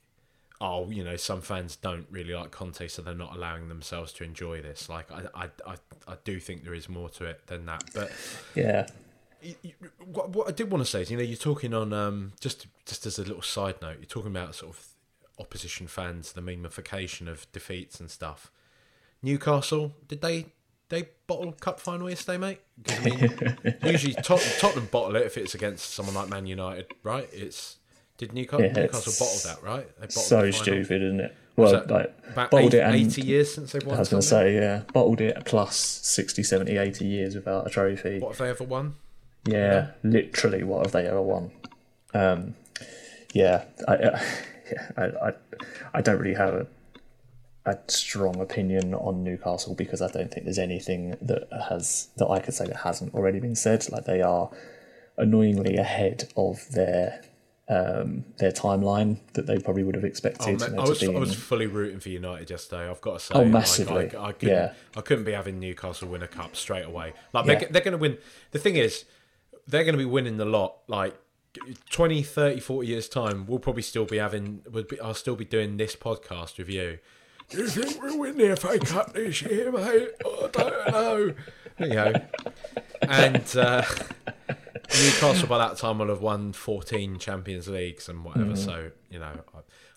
[0.62, 4.24] oh you know some fans don't really like Conte, so they're not allowing themselves to
[4.24, 4.90] enjoy this.
[4.90, 5.76] Like I I I,
[6.08, 8.12] I do think there is more to it than that, but
[8.56, 8.88] yeah.
[10.04, 12.68] What, what I did want to say is, you know, you're talking on um, just
[12.86, 14.86] just as a little side note, you're talking about sort of
[15.40, 18.52] opposition fans the memification of defeats and stuff.
[19.22, 20.48] Newcastle, did they
[20.90, 22.62] they bottle cup final yesterday, mate?
[22.88, 27.30] I mean, usually Tot- Tottenham bottle it if it's against someone like Man United, right?
[27.32, 27.78] It's
[28.18, 30.12] did Newcastle, yeah, Newcastle bottle that, right?
[30.12, 31.36] so stupid, isn't it?
[31.56, 33.96] Well, like, about bottled 80, it 80 years since they've won.
[33.96, 37.70] I was going to say, yeah, bottled it plus 60, 70, 80 years without a
[37.70, 38.20] trophy.
[38.20, 38.96] What have they ever won?
[39.46, 39.88] Yeah, yeah.
[40.04, 41.52] literally, what have they ever won?
[42.14, 42.56] Um,
[43.34, 44.20] yeah, I, uh,
[44.72, 45.34] yeah, I, I,
[45.96, 46.68] I don't really have a,
[47.66, 52.40] a strong opinion on Newcastle because I don't think there's anything that has that I
[52.40, 53.90] could say that hasn't already been said.
[53.92, 54.50] Like they are
[55.18, 57.22] annoyingly ahead of their
[57.70, 60.62] um, their timeline that they probably would have expected.
[60.64, 62.90] Oh, I, was, I was fully rooting for United yesterday.
[62.90, 64.06] I've got to say, oh, massively.
[64.06, 64.74] Like, I, I, couldn't, yeah.
[64.98, 67.14] I couldn't be having Newcastle win a cup straight away.
[67.32, 67.60] Like yeah.
[67.60, 68.18] they're, they're going to win.
[68.52, 69.06] The thing is,
[69.68, 70.78] they're going to be winning the lot.
[70.88, 71.16] Like
[71.90, 74.62] 20, 30, 40 years time, we'll probably still be having.
[74.70, 77.00] We'll be, I'll still be doing this podcast with you.
[77.50, 80.10] Do you think we'll win the FA Cup this year, mate?
[80.24, 81.34] Oh, I don't know.
[81.80, 82.14] You know,
[83.02, 83.84] and uh,
[85.02, 88.52] Newcastle by that time will have won fourteen Champions Leagues and whatever.
[88.52, 88.58] Mm.
[88.58, 89.40] So you know,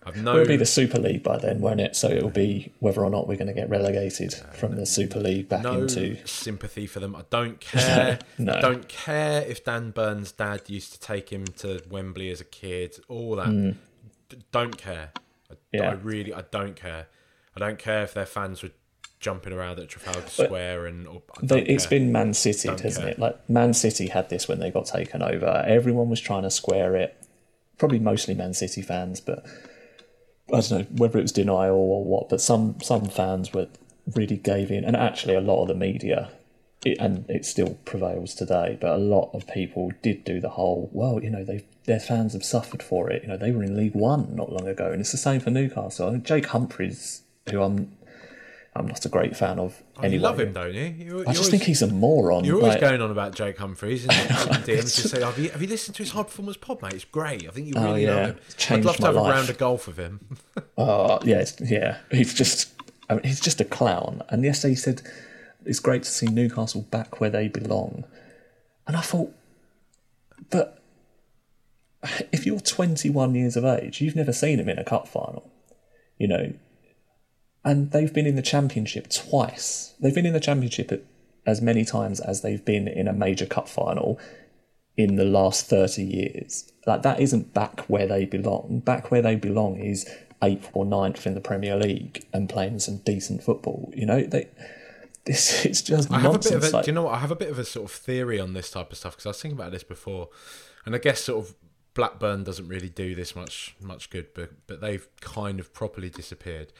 [0.05, 0.35] I've no.
[0.35, 1.95] It'll be the Super League by then, won't it?
[1.95, 5.19] So it'll be whether or not we're going to get relegated uh, from the Super
[5.19, 7.15] League back no into sympathy for them.
[7.15, 8.19] I don't care.
[8.37, 8.53] no.
[8.53, 12.45] I don't care if Dan Burn's dad used to take him to Wembley as a
[12.45, 12.99] kid.
[13.07, 13.47] All that.
[13.47, 13.75] Mm.
[14.51, 15.11] don't care.
[15.49, 15.89] I, yeah.
[15.89, 17.07] I really, I don't care.
[17.55, 18.71] I don't care if their fans were
[19.19, 21.07] jumping around at Trafalgar Square and.
[21.41, 23.19] They, it's been Man City, hasn't it?
[23.19, 25.63] Like Man City had this when they got taken over.
[25.65, 27.15] Everyone was trying to square it.
[27.77, 29.45] Probably mostly Man City fans, but
[30.51, 32.29] I don't know whether it was denial or what.
[32.29, 33.67] But some some fans were
[34.15, 36.31] really gave in, and actually a lot of the media
[36.85, 38.77] it, and it still prevails today.
[38.79, 42.33] But a lot of people did do the whole, well, you know, they their fans
[42.33, 43.23] have suffered for it.
[43.23, 45.49] You know, they were in League One not long ago, and it's the same for
[45.49, 46.07] Newcastle.
[46.07, 47.97] I mean, Jake Humphries, who I'm
[48.75, 49.81] I'm not a great fan of.
[49.97, 50.15] Oh, anyway.
[50.15, 50.83] You love him, don't you?
[50.83, 52.43] you I just always, think he's a moron.
[52.43, 54.65] You're always like, going on about Jake Humphries and DMs
[55.01, 56.93] to say, have you, have you listened to his high performance pod, mate?
[56.93, 57.47] It's great.
[57.47, 58.25] I think you oh, really oh, yeah.
[58.25, 58.39] love him.
[58.69, 59.31] I'd love to have life.
[59.31, 60.37] a round of golf with him.
[60.75, 61.97] Oh uh, yeah, yeah.
[62.09, 62.71] He's just,
[63.07, 64.23] I mean, he's just a clown.
[64.29, 65.03] And yesterday he said
[65.65, 68.05] it's great to see Newcastle back where they belong.
[68.87, 69.31] And I thought,
[70.49, 70.81] but
[72.31, 75.51] if you're 21 years of age, you've never seen him in a cup final,
[76.17, 76.53] you know,
[77.63, 79.93] and they've been in the championship twice.
[79.99, 81.07] They've been in the championship
[81.45, 84.19] as many times as they've been in a major cup final
[84.95, 86.71] in the last 30 years.
[86.85, 88.81] Like that isn't back where they belong.
[88.85, 90.09] Back where they belong is
[90.41, 93.91] eighth or ninth in the Premier League and playing some decent football.
[93.95, 94.49] You know, they
[95.25, 96.45] this is just I have nonsense.
[96.45, 97.15] a bit of a, like, do you know what?
[97.15, 99.25] I have a bit of a sort of theory on this type of stuff because
[99.25, 100.29] I was thinking about this before,
[100.85, 101.55] and I guess sort of
[101.93, 106.73] Blackburn doesn't really do this much much good, but but they've kind of properly disappeared.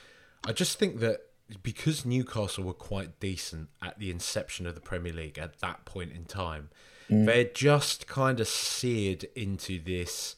[0.45, 1.21] I just think that
[1.61, 6.11] because Newcastle were quite decent at the inception of the Premier League at that point
[6.11, 6.69] in time,
[7.09, 7.25] mm.
[7.25, 10.35] they're just kind of seared into this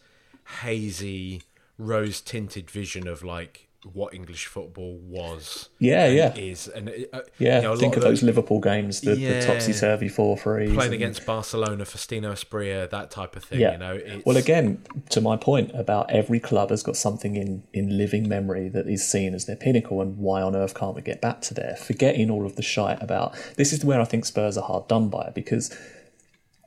[0.62, 1.44] hazy,
[1.78, 5.70] rose tinted vision of like what English football was.
[5.80, 7.58] Yeah, yeah, is and uh, yeah.
[7.58, 10.94] You know, think of those, Liverpool games, the, yeah, the topsy turvy four three, playing
[10.94, 13.60] and, against Barcelona, Faustino Asprilla, that type of thing.
[13.60, 13.74] Yeah.
[13.74, 14.26] You know, it's...
[14.26, 18.70] well, again, to my point about every club has got something in in living memory
[18.70, 21.54] that is seen as their pinnacle, and why on earth can't we get back to
[21.54, 21.76] there?
[21.76, 25.10] Forgetting all of the shite about this is where I think Spurs are hard done
[25.10, 25.76] by because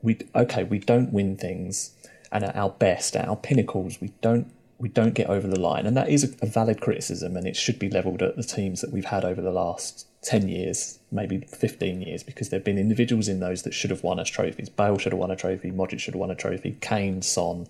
[0.01, 1.91] we okay, we don't win things,
[2.31, 5.85] and at our best, at our pinnacles, we don't we don't get over the line.
[5.85, 8.91] And that is a, valid criticism, and it should be levelled at the teams that
[8.91, 13.27] we've had over the last 10 years, maybe 15 years, because there have been individuals
[13.27, 14.69] in those that should have won us trophies.
[14.69, 17.67] Bale should have won a trophy, Modric should have won a trophy, Kane, Son,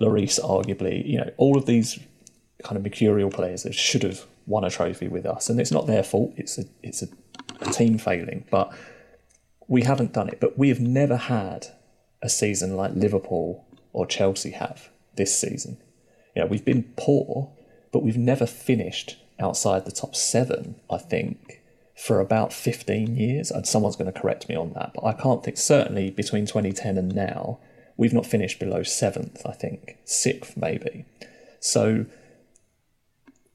[0.00, 1.04] Lloris, arguably.
[1.04, 1.98] You know, all of these
[2.62, 5.50] kind of mercurial players that should have won a trophy with us.
[5.50, 7.08] And it's not their fault, it's a, it's a,
[7.60, 8.44] a team failing.
[8.50, 8.72] But
[9.66, 10.38] we haven't done it.
[10.38, 11.66] But we have never had
[12.22, 15.78] a season like Liverpool or Chelsea have this season
[16.34, 17.50] you know, we've been poor,
[17.92, 21.62] but we've never finished outside the top seven, I think,
[21.96, 23.50] for about 15 years.
[23.50, 26.96] And someone's going to correct me on that, but I can't think, certainly between 2010
[26.96, 27.58] and now,
[27.96, 31.04] we've not finished below seventh, I think, sixth maybe.
[31.60, 32.06] So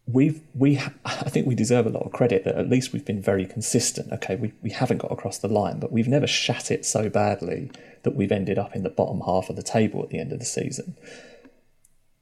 [0.07, 3.21] we've we I think we deserve a lot of credit that at least we've been
[3.21, 4.11] very consistent.
[4.13, 7.71] Okay, we, we haven't got across the line, but we've never shat it so badly
[8.03, 10.39] that we've ended up in the bottom half of the table at the end of
[10.39, 10.95] the season.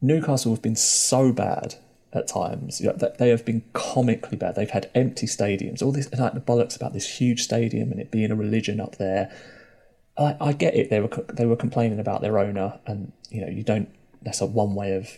[0.04, 1.76] Newcastle have been so bad
[2.12, 2.82] at times.
[2.82, 4.56] You know, they have been comically bad.
[4.56, 5.82] They've had empty stadiums.
[5.82, 8.98] All this like the bollocks about this huge stadium and it being a religion up
[8.98, 9.34] there.
[10.18, 10.90] I, I get it.
[10.90, 13.90] They were they were complaining about their owner, and you know you don't.
[14.22, 15.10] That's a one way of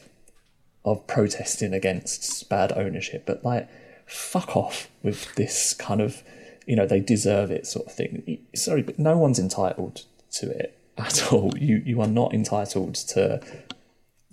[0.85, 3.23] of protesting against bad ownership.
[3.25, 3.67] But like,
[4.05, 6.23] fuck off with this kind of
[6.67, 8.37] you know they deserve it sort of thing.
[8.55, 11.57] Sorry, but no one's entitled to it at all.
[11.57, 13.41] You you are not entitled to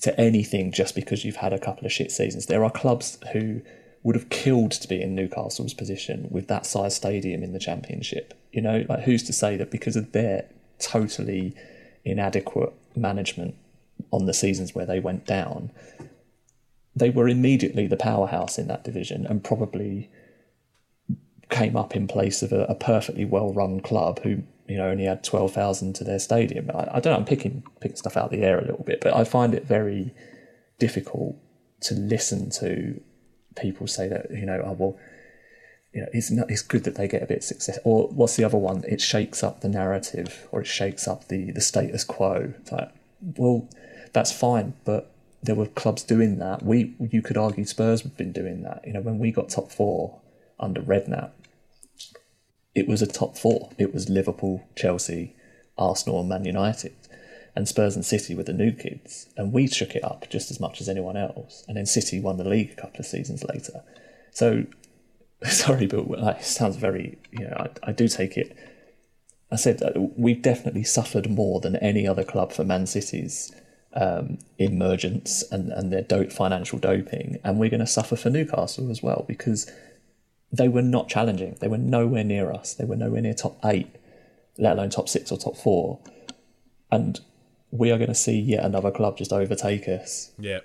[0.02, 2.46] to anything just because you've had a couple of shit seasons.
[2.46, 3.62] There are clubs who
[4.02, 8.34] would have killed to be in Newcastle's position with that size stadium in the championship.
[8.52, 10.46] You know, like who's to say that because of their
[10.80, 11.54] totally
[12.04, 13.54] inadequate management
[14.10, 15.70] on the seasons where they went down,
[16.96, 20.10] they were immediately the powerhouse in that division and probably
[21.48, 25.04] came up in place of a, a perfectly well run club who you know only
[25.04, 26.70] had twelve thousand to their stadium.
[26.74, 27.16] I, I, don't know.
[27.16, 29.66] I'm picking picking stuff out of the air a little bit, but I find it
[29.66, 30.14] very
[30.78, 31.37] difficult
[31.82, 33.00] to listen to
[33.56, 34.98] people say that you know oh well
[35.92, 38.37] you know it's not it's good that they get a bit of success or what's
[38.37, 42.04] the other one it shakes up the narrative or it shakes up the the status
[42.04, 42.90] quo it's like
[43.37, 43.68] well
[44.12, 45.11] that's fine but
[45.42, 48.92] there were clubs doing that we you could argue Spurs have been doing that you
[48.92, 50.18] know when we got top 4
[50.58, 51.30] under Redknapp
[52.74, 53.70] it was a top four.
[53.78, 55.35] It was Liverpool, Chelsea,
[55.76, 56.94] Arsenal, and Man United.
[57.54, 59.28] And Spurs and City were the new kids.
[59.37, 61.64] And we shook it up just as much as anyone else.
[61.68, 63.82] And then City won the league a couple of seasons later.
[64.30, 64.64] So,
[65.44, 68.56] sorry, but it sounds very, you know, I, I do take it.
[69.50, 69.82] I said
[70.16, 73.52] we've definitely suffered more than any other club for Man City's
[73.94, 77.38] um, emergence and, and their dope financial doping.
[77.44, 79.70] And we're going to suffer for Newcastle as well because
[80.52, 81.56] they were not challenging.
[81.60, 82.74] They were nowhere near us.
[82.74, 83.88] They were nowhere near top eight,
[84.58, 85.98] let alone top six or top four.
[86.90, 87.20] And
[87.70, 90.60] we are going to see yet another club just overtake us Yeah.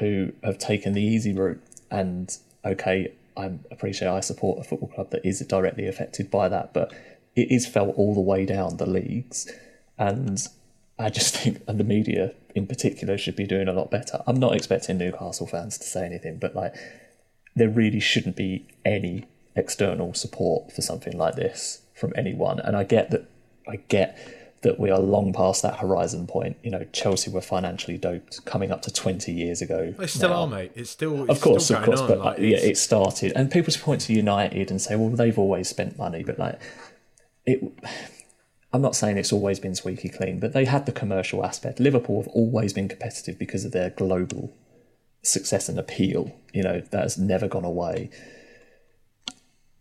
[0.00, 1.62] who have taken the easy route.
[1.90, 6.72] And okay, I appreciate I support a football club that is directly affected by that,
[6.72, 6.92] but
[7.34, 9.52] it is felt all the way down the leagues.
[9.98, 10.40] And
[10.98, 14.22] I just think and the media in particular should be doing a lot better.
[14.26, 16.74] I'm not expecting Newcastle fans to say anything, but like
[17.56, 19.24] there really shouldn't be any
[19.56, 22.60] external support for something like this from anyone.
[22.60, 23.28] And I get that
[23.66, 24.16] I get
[24.62, 26.56] that we are long past that horizon point.
[26.62, 29.94] You know, Chelsea were financially doped coming up to 20 years ago.
[29.96, 30.42] They still now.
[30.42, 30.72] are, mate.
[30.74, 32.08] It's still it's Of course, still of course, on.
[32.08, 35.68] but like, yeah, it started, and people point to United and say, "Well, they've always
[35.68, 36.60] spent money," but like,
[37.44, 37.60] it.
[38.72, 41.80] I'm not saying it's always been squeaky clean, but they had the commercial aspect.
[41.80, 44.52] Liverpool have always been competitive because of their global
[45.26, 46.34] success and appeal.
[46.52, 48.10] You know that has never gone away.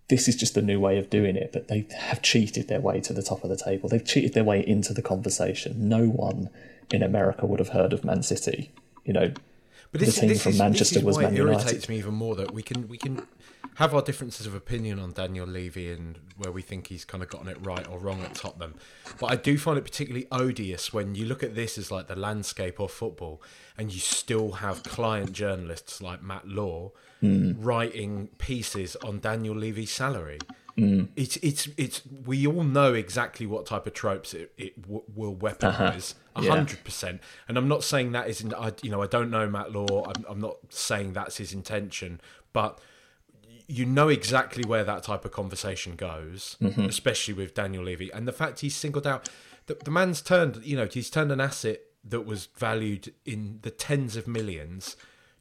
[0.08, 3.02] This is just a new way of doing it, but they have cheated their way
[3.02, 3.90] to the top of the table.
[3.90, 5.90] They've cheated their way into the conversation.
[5.90, 6.50] No one
[6.92, 8.72] in America would have heard of Man City.
[9.04, 9.34] You know,
[9.92, 11.62] But the this, team this from is, Manchester this is was why Man it United.
[11.64, 13.26] irritates me even more that we can we can
[13.76, 17.30] have our differences of opinion on Daniel Levy and where we think he's kind of
[17.30, 18.76] gotten it right or wrong at Tottenham.
[19.20, 22.16] But I do find it particularly odious when you look at this as like the
[22.16, 23.42] landscape of football
[23.78, 27.54] and you still have client journalists like Matt Law Hmm.
[27.62, 30.38] writing pieces on Daniel Levy's salary.
[30.76, 31.06] Hmm.
[31.16, 35.34] It's it's it's we all know exactly what type of tropes it, it w- will
[35.34, 36.42] weaponize a Uh-huh.
[36.44, 36.50] Yeah.
[36.52, 37.22] hundred percent.
[37.48, 38.54] And I'm not saying that isn't.
[38.54, 40.04] I you know I don't know Matt Law.
[40.06, 42.20] I'm, I'm not saying that's his intention,
[42.52, 42.80] but
[43.68, 46.82] you know exactly where that type of conversation goes, Mm-hmm.
[46.82, 49.30] especially with Daniel Levy and the fact he's singled out.
[49.68, 50.62] The, the man's turned.
[50.64, 54.96] You know he's turned an asset that was valued in the tens of millions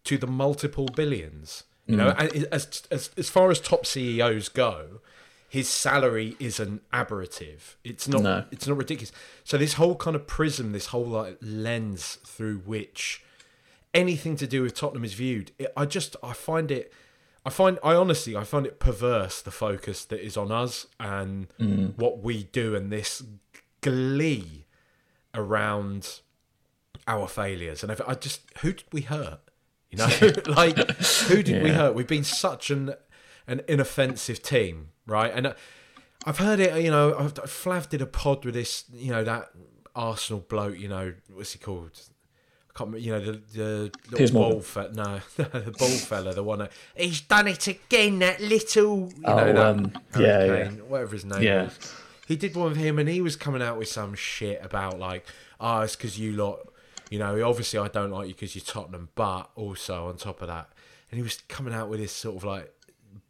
[0.04, 1.64] to the multiple billions.
[1.86, 2.34] You know, Mm.
[2.34, 5.00] and as, as as far as top CEOs go,
[5.48, 7.74] his salary isn't aberrative.
[7.84, 8.22] It's not.
[8.22, 8.44] No.
[8.50, 9.12] It's not ridiculous.
[9.44, 13.22] So this whole kind of prism, this whole like lens through which
[13.92, 16.92] anything to do with Tottenham is viewed, it, I just I find it.
[17.44, 21.48] I find I honestly I find it perverse the focus that is on us and
[21.96, 23.22] what we do and this
[23.80, 24.66] glee
[25.34, 26.20] around
[27.06, 27.82] our failures.
[27.82, 29.40] And if, I just who did we hurt?
[29.90, 30.08] You know,
[30.46, 31.94] like who did we hurt?
[31.94, 32.94] We've been such an
[33.46, 35.32] an inoffensive team, right?
[35.34, 35.54] And uh,
[36.24, 36.82] I've heard it.
[36.82, 38.84] You know, I've, Flav did a pod with this.
[38.92, 39.50] You know that
[39.94, 40.78] Arsenal bloke.
[40.78, 42.00] You know what's he called?
[42.74, 42.98] I can't remember.
[42.98, 43.40] You know the
[44.10, 44.92] the little ball fella.
[44.92, 46.34] No, the ball fella.
[46.34, 46.58] The one.
[46.60, 48.18] That, He's done it again.
[48.20, 49.10] That little.
[49.16, 51.64] You know Oh, that um, yeah, hurricane, whatever his name Yeah.
[51.64, 51.94] was.
[52.26, 55.26] He did one with him, and he was coming out with some shit about like,
[55.60, 56.60] oh, it's because you lot.
[57.10, 60.48] You know, obviously I don't like you because you're Tottenham, but also on top of
[60.48, 60.70] that,
[61.10, 62.72] and he was coming out with this sort of like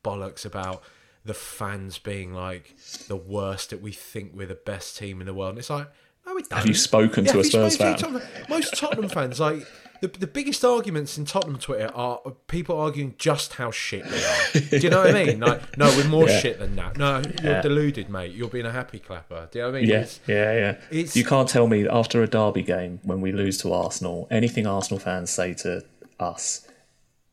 [0.02, 0.82] bollocks about
[1.24, 2.76] the fans being like
[3.08, 5.50] the worst that we think we're the best team in the world.
[5.50, 5.88] And it's like,
[6.26, 6.52] no, we don't.
[6.52, 7.96] Have you spoken to have a Spurs to fan?
[7.96, 9.66] Tottenham- Most Tottenham fans, like
[10.00, 14.60] the, the biggest arguments in Tottenham Twitter are people arguing just how shit they are.
[14.70, 15.40] Do you know what I mean?
[15.40, 16.38] Like, no, we're more Yeah.
[16.40, 16.98] shit than that.
[16.98, 17.62] No, you're Yeah.
[17.62, 18.32] deluded, mate.
[18.34, 19.48] You're being a happy clapper.
[19.50, 19.88] Do you know what I mean?
[19.90, 21.06] Yeah, It's- yeah, yeah.
[21.14, 24.98] You can't tell me after a derby game when we lose to Arsenal, anything Arsenal
[24.98, 25.84] fans say to
[26.20, 26.66] us,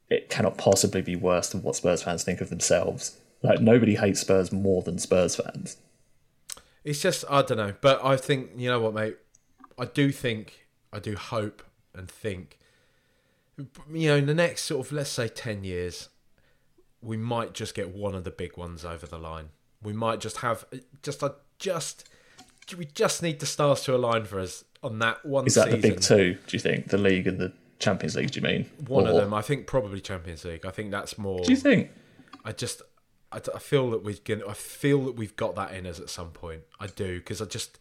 [0.09, 3.17] it cannot possibly be worse than what Spurs fans think of themselves.
[3.43, 5.77] Like nobody hates Spurs more than Spurs fans.
[6.83, 9.17] It's just I don't know, but I think you know what, mate.
[9.77, 11.63] I do think, I do hope
[11.95, 12.59] and think,
[13.57, 16.09] you know, in the next sort of let's say ten years,
[17.01, 19.49] we might just get one of the big ones over the line.
[19.81, 20.65] We might just have
[21.01, 22.09] just a just
[22.77, 25.45] we just need the stars to align for us on that one.
[25.45, 26.35] Is that the big two?
[26.47, 28.31] Do you think the league and the Champions League?
[28.31, 30.65] Do you mean One of them, I think, probably Champions League.
[30.65, 31.43] I think that's more.
[31.43, 31.91] Do you think?
[32.45, 32.81] I just
[33.31, 36.09] I, I feel that we can I feel that we've got that in us at
[36.09, 36.61] some point.
[36.79, 37.79] I do because I just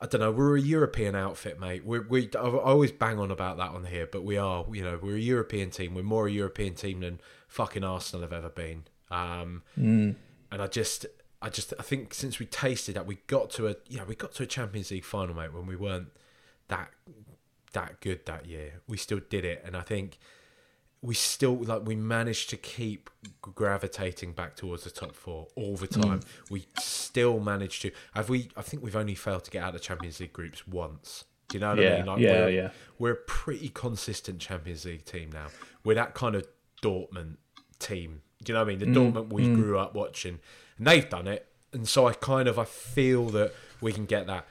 [0.00, 0.30] I don't know.
[0.30, 1.84] We're a European outfit, mate.
[1.84, 4.64] We're, we I always bang on about that on here, but we are.
[4.72, 5.94] You know, we're a European team.
[5.94, 8.84] We're more a European team than fucking Arsenal have ever been.
[9.10, 9.62] Um,
[10.52, 11.06] And I just.
[11.40, 14.16] I just I think since we tasted that we got to a you know we
[14.16, 16.08] got to a Champions League final mate when we weren't
[16.66, 16.90] that
[17.74, 20.18] that good that year we still did it and I think
[21.02, 23.08] we still like we managed to keep
[23.40, 26.20] gravitating back towards the top four all the time.
[26.50, 27.90] We still managed to.
[28.14, 28.48] Have we?
[28.56, 31.24] I think we've only failed to get out of the Champions League groups once.
[31.48, 32.06] Do you know what I mean?
[32.06, 32.70] Like yeah, we're, yeah.
[32.98, 35.46] We're a pretty consistent Champions League team now.
[35.84, 36.46] We're that kind of
[36.82, 37.36] Dortmund
[37.78, 38.22] team.
[38.44, 38.78] Do you know what I mean?
[38.80, 40.40] The Mm, Dortmund we grew up watching,
[40.78, 41.46] and they've done it.
[41.72, 44.46] And so I kind of I feel that we can get that.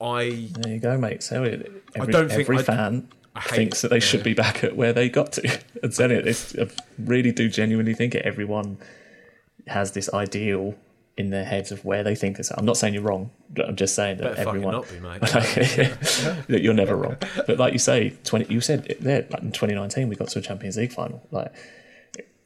[0.00, 1.22] I There you go, mate.
[1.22, 4.76] So every, don't think- every I- fan I thinks that they should be back at
[4.76, 5.60] where they got to.
[5.82, 6.68] and so it, it's, I
[6.98, 8.24] really do genuinely think it.
[8.24, 8.78] Everyone,
[9.68, 10.74] has this ideal
[11.16, 12.50] in their heads of where they think it's.
[12.56, 13.30] I'm not saying you're wrong.
[13.66, 14.72] I'm just saying that Better everyone.
[14.72, 15.20] not be, mate.
[15.20, 17.16] that you're never wrong.
[17.46, 18.52] But like you say, twenty.
[18.52, 19.26] You said it there.
[19.30, 21.26] Like in 2019, we got to a Champions League final.
[21.30, 21.52] Like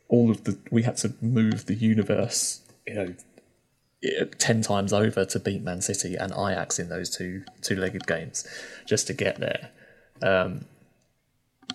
[0.09, 2.61] all of the, we had to move the universe.
[2.87, 3.15] You know,
[4.05, 8.47] eh, ten times over to beat Man City and Ajax in those two two-legged games,
[8.87, 9.71] just to get there.
[10.23, 10.65] Um,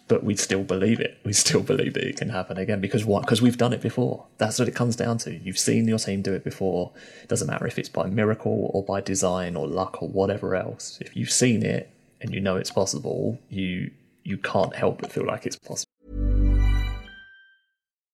[0.08, 1.18] but we still believe it.
[1.24, 3.22] We still believe that it can happen again because what?
[3.22, 4.26] Because we've done it before.
[4.38, 5.36] That's what it comes down to.
[5.38, 6.92] You've seen your team do it before.
[7.24, 10.98] It doesn't matter if it's by miracle or by design or luck or whatever else.
[11.02, 11.90] If you've seen it
[12.22, 13.92] and you know it's possible, you
[14.24, 15.92] you can't help but feel like it's possible.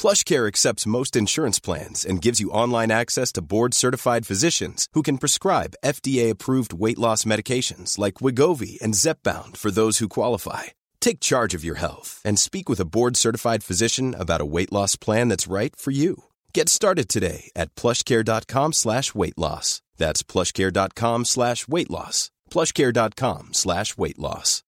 [0.00, 5.18] PlushCare accepts most insurance plans and gives you online access to board-certified physicians who can
[5.18, 10.64] prescribe FDA-approved weight loss medications like Wegovy and Zepbound for those who qualify.
[11.02, 14.96] Take charge of your health and speak with a board-certified physician about a weight loss
[14.96, 16.24] plan that's right for you.
[16.54, 19.82] Get started today at plushcare.com slash weight loss.
[19.98, 22.30] That's plushcare.com slash weight loss.
[22.50, 24.62] plushcare.com slash weight loss.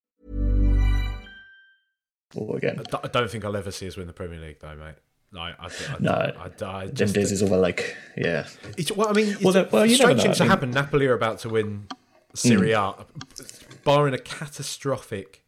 [2.35, 4.59] Or again, I d- I don't think I'll ever see us win the Premier League,
[4.61, 4.97] though, mate.
[5.33, 6.13] Like, I, I, No.
[6.13, 9.53] I, I, I Jim just, Diz is all like, yeah, It's, well, I mean, Well,
[9.53, 10.71] then- well, you strange things I to happen.
[10.71, 11.89] Napoli are about to win
[12.35, 12.95] Serie A,
[13.85, 15.43] barring a catastrophic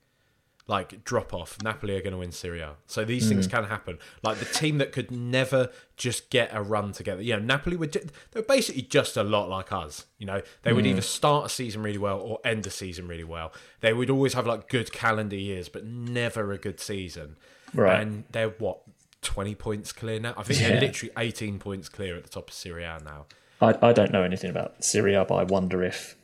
[0.67, 1.59] like drop off.
[1.63, 3.51] Napoli are going to win Serie A, so these things mm.
[3.51, 3.99] can happen.
[4.23, 7.23] Like the team that could never just get a run together.
[7.23, 10.07] You know, Napoli were ju- they were basically just a lot like us.
[10.19, 11.05] You know, they would either mm.
[11.05, 13.53] start a season really well or end a season really well.
[13.81, 17.37] They would always have like good calendar years, but never a good season.
[17.75, 18.01] Right.
[18.01, 18.81] And they're what.
[19.25, 20.35] 20 points clear now.
[20.37, 20.69] I think Yeah.
[20.71, 23.27] they're literally 18 points clear at the top of Serie A now.
[23.61, 26.17] I, I don't know anything about Serie A, but I wonder if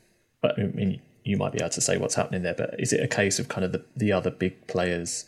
[0.43, 2.55] I mean you might be able to say what's happening there.
[2.55, 5.25] But is it a case of kind of the, the other big players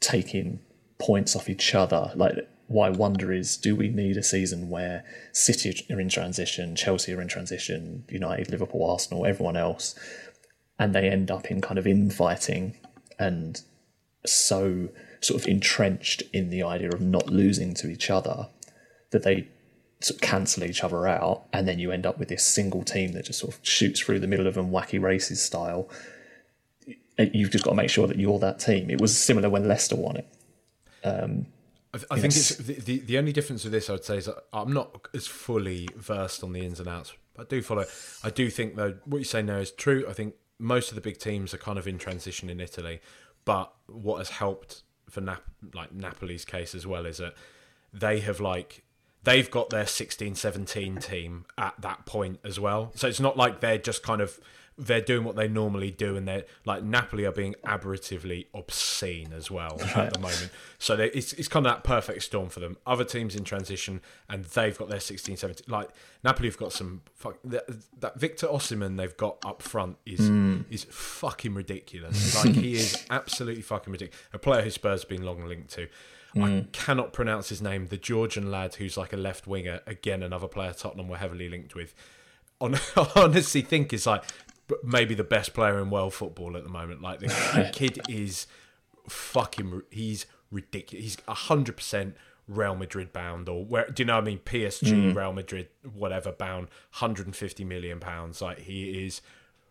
[0.00, 0.60] taking
[0.98, 2.12] points off each other?
[2.14, 2.34] Like,
[2.66, 7.22] why wonder is, do we need a season where City are in transition, Chelsea are
[7.22, 9.94] in transition, United, Liverpool, Arsenal, everyone else,
[10.78, 12.76] and they end up in kind of infighting
[13.18, 13.62] and
[14.26, 14.88] so
[15.20, 18.48] sort of entrenched in the idea of not losing to each other
[19.10, 19.48] that they
[20.00, 23.12] sort of cancel each other out, and then you end up with this single team
[23.12, 25.88] that just sort of shoots through the middle of them, wacky races style.
[27.18, 28.90] Uh, you've just got to make sure that you're that team.
[28.90, 30.28] It was similar when Leicester won it.
[31.02, 31.46] Um,
[31.92, 34.26] I, I think it's the, the the only difference with this I would say is
[34.26, 37.12] that I'm not as fully versed on the ins and outs.
[37.38, 37.86] I do follow.
[38.22, 40.04] I do think though what you say now is true.
[40.08, 43.00] I think most of the big teams are kind of in transition in Italy,
[43.44, 45.42] but what has helped for Nap-
[45.74, 47.34] like Napoli's case as well is that
[47.92, 48.82] they have like
[49.24, 52.92] they've got their 16 17 team at that point as well.
[52.94, 54.38] So it's not like they're just kind of
[54.78, 59.50] they're doing what they normally do and they're like Napoli are being aberratively obscene as
[59.50, 60.50] well at the moment.
[60.78, 62.76] So they, it's it's kind of that perfect storm for them.
[62.86, 65.90] Other teams in transition and they've got their 16 17 like
[66.22, 67.64] Napoli have got some fuck that,
[68.00, 70.60] that Victor Osimhen they've got up front is hmm.
[70.70, 72.36] is fucking ridiculous.
[72.44, 74.20] Like he is absolutely fucking ridiculous.
[74.32, 75.88] A player who Spurs have been long linked to.
[76.36, 76.60] I hmm.
[76.72, 77.88] cannot pronounce his name.
[77.88, 81.74] The Georgian lad who's like a left winger, again another player Tottenham were heavily linked
[81.74, 81.94] with.
[82.60, 82.76] On,
[83.16, 84.24] honestly think is like
[84.82, 87.02] maybe the best player in world football at the moment.
[87.02, 88.46] Like the, kid is
[89.08, 89.82] fucking.
[89.90, 91.04] He's ridiculous.
[91.04, 92.16] He's hundred percent
[92.46, 93.88] Real Madrid bound, or where?
[93.88, 94.38] Do you know what I mean?
[94.38, 95.16] PSG, hmm.
[95.16, 98.40] Real Madrid, whatever bound, hundred and fifty million pounds.
[98.40, 99.20] Like he is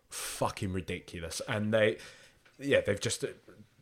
[0.09, 1.97] fucking ridiculous, and they,
[2.59, 3.25] yeah, they've just.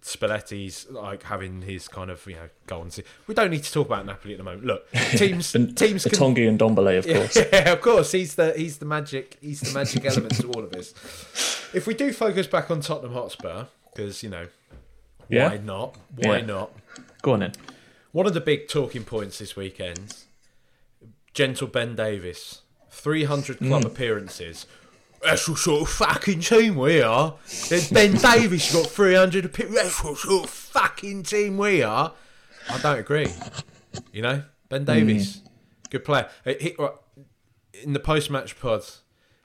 [0.05, 2.91] Spalletti's like having his kind of you know go on.
[3.25, 4.63] We don't need to talk about Napoli at the moment.
[4.63, 7.35] Look, teams teams The can Tanguy Ndombele, of course.
[7.51, 8.11] yeah, of course.
[8.11, 10.93] He's the he's the magic he's the magic element to all of this.
[11.73, 14.45] If we do focus back on Tottenham Hotspur, because you know,
[15.27, 15.49] Yeah?
[15.49, 15.97] why not?
[16.17, 16.45] Why Yeah.
[16.45, 16.71] not?
[17.23, 17.53] Go on then.
[18.11, 20.15] One of the big talking points this weekend,
[21.33, 23.87] gentle Ben Davies, three hundred club Mm.
[23.87, 24.67] appearances.
[25.25, 27.35] That's what sort of fucking team we are.
[27.91, 29.81] Ben Davies got 300 appearances.
[29.83, 32.13] That's what sort of fucking team we are.
[32.69, 33.27] I don't agree.
[34.13, 35.41] You know, Ben Davies,
[35.89, 36.29] good player.
[36.45, 36.75] Uh, he-
[37.83, 38.83] in the post-match pod,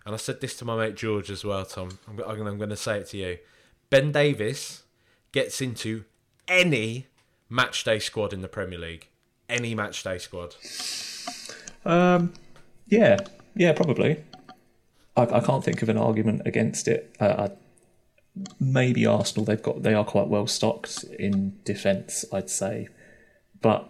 [0.06, 1.98] and I said this to my mate George as well, Tom.
[2.08, 3.38] I'm, I'm going to say it to you.
[3.90, 4.82] Ben Davies
[5.32, 6.04] gets into
[6.46, 7.06] any
[7.48, 9.08] match day squad in the Premier League.
[9.48, 10.54] Any match day squad.
[11.84, 12.32] Um,
[12.86, 13.18] yeah,
[13.56, 14.22] yeah, probably.
[15.16, 17.14] I, I can't think of an argument against it.
[17.20, 17.50] Uh, I,
[18.58, 19.44] maybe Arsenal.
[19.44, 22.88] They've got they are quite well stocked in defence, I'd say.
[23.60, 23.88] But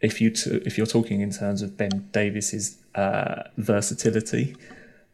[0.00, 4.56] if you t- if you're talking in terms of Ben Davies's uh, versatility,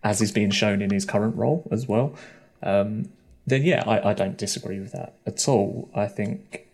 [0.02, 2.14] as is being shown in his current role as well,
[2.62, 3.10] um,
[3.46, 5.90] then yeah, I, I don't disagree with that at all.
[5.94, 6.66] I think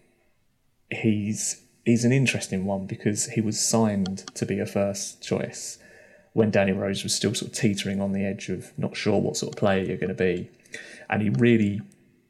[0.90, 5.78] he's he's an interesting one because he was signed to be a first choice
[6.32, 9.36] when Danny Rose was still sort of teetering on the edge of not sure what
[9.36, 10.50] sort of player you're going to be,
[11.08, 11.80] and he really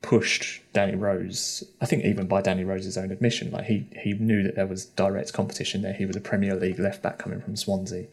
[0.02, 1.64] pushed Danny Rose.
[1.80, 4.86] I think even by Danny Rose's own admission, like he he knew that there was
[4.86, 5.92] direct competition there.
[5.92, 8.06] He was a Premier League left back coming from Swansea,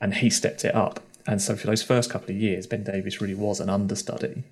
[0.00, 1.00] and he stepped it up.
[1.26, 4.42] And so for those first couple of years, Ben Davies really was an understudy.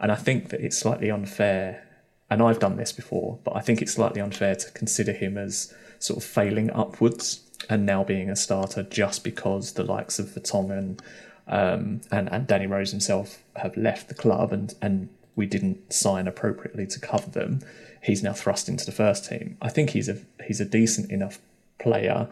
[0.00, 1.86] And I think that it's slightly unfair,
[2.28, 5.72] and I've done this before, but I think it's slightly unfair to consider him as
[5.98, 7.36] sort of failing upwards
[7.68, 11.00] and now being a starter just because the likes of Vertonghen
[11.48, 16.26] um, and, and Danny Rose himself have left the club and, and we didn't sign
[16.26, 17.60] appropriately to cover them.
[18.02, 19.56] He's now thrust into the first team.
[19.60, 21.38] I think he's a he's a decent enough
[21.78, 22.28] player.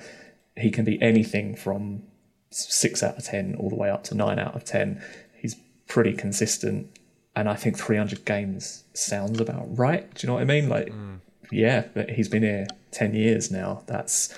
[0.56, 2.02] He can be anything from
[2.50, 5.02] six out of ten all the way up to nine out of ten.
[5.36, 5.56] He's
[5.88, 6.96] pretty consistent,
[7.36, 10.12] and I think 300 games sounds about right.
[10.14, 10.68] Do you know what I mean?
[10.68, 11.18] Like, mm.
[11.50, 13.82] yeah, but he's been here 10 years now.
[13.86, 14.34] That's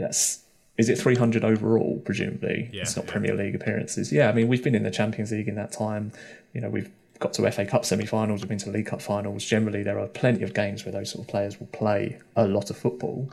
[0.00, 0.44] that's
[0.78, 2.00] is it 300 overall?
[2.04, 3.12] Presumably, yeah, it's not yeah.
[3.12, 4.12] Premier League appearances.
[4.12, 6.12] Yeah, I mean we've been in the Champions League in that time.
[6.54, 8.40] You know, we've got to FA Cup semi-finals.
[8.40, 9.44] We've been to League Cup finals.
[9.44, 12.70] Generally, there are plenty of games where those sort of players will play a lot
[12.70, 13.30] of football.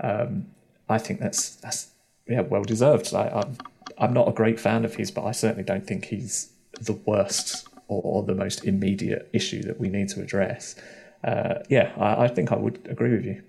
[0.00, 0.46] Um,
[0.88, 1.88] I think that's that's
[2.26, 3.14] yeah well deserved.
[3.14, 3.56] I, I'm
[3.98, 6.50] I'm not a great fan of his, but I certainly don't think he's
[6.80, 10.74] the worst or, or the most immediate issue that we need to address.
[11.22, 13.42] Uh, yeah, I, I think I would agree with you.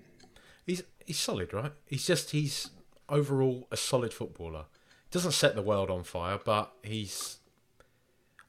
[1.06, 1.72] He's solid, right?
[1.86, 2.70] He's just he's
[3.08, 4.66] overall a solid footballer.
[5.10, 7.38] Doesn't set the world on fire, but he's.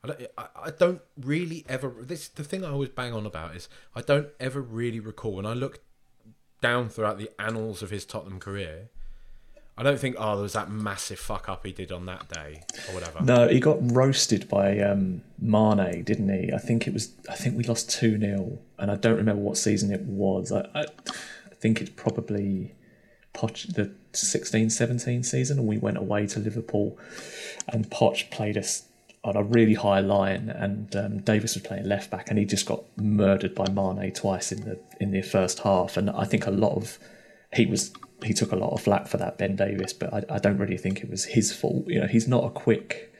[0.03, 1.93] I don't, I don't really ever.
[2.01, 5.45] This the thing I always bang on about is I don't ever really recall when
[5.45, 5.79] I look
[6.61, 8.89] down throughout the annals of his Tottenham career.
[9.75, 12.63] I don't think oh there was that massive fuck up he did on that day
[12.87, 13.23] or whatever.
[13.23, 16.53] No, he got roasted by um, Mane, didn't he?
[16.53, 17.11] I think it was.
[17.29, 20.51] I think we lost two 0 and I don't remember what season it was.
[20.51, 20.85] I, I, I
[21.63, 22.73] think it's probably
[23.33, 26.99] Poch, the 16-17 season, and we went away to Liverpool,
[27.69, 28.83] and Poch played us
[29.23, 32.65] on a really high line, and um, Davies was playing left back, and he just
[32.65, 36.51] got murdered by Mane twice in the in the first half, and I think a
[36.51, 36.99] lot of
[37.53, 37.93] he was
[38.23, 40.77] he took a lot of flack for that Ben Davies, but I, I don't really
[40.77, 41.85] think it was his fault.
[41.87, 43.13] You know, he's not a quick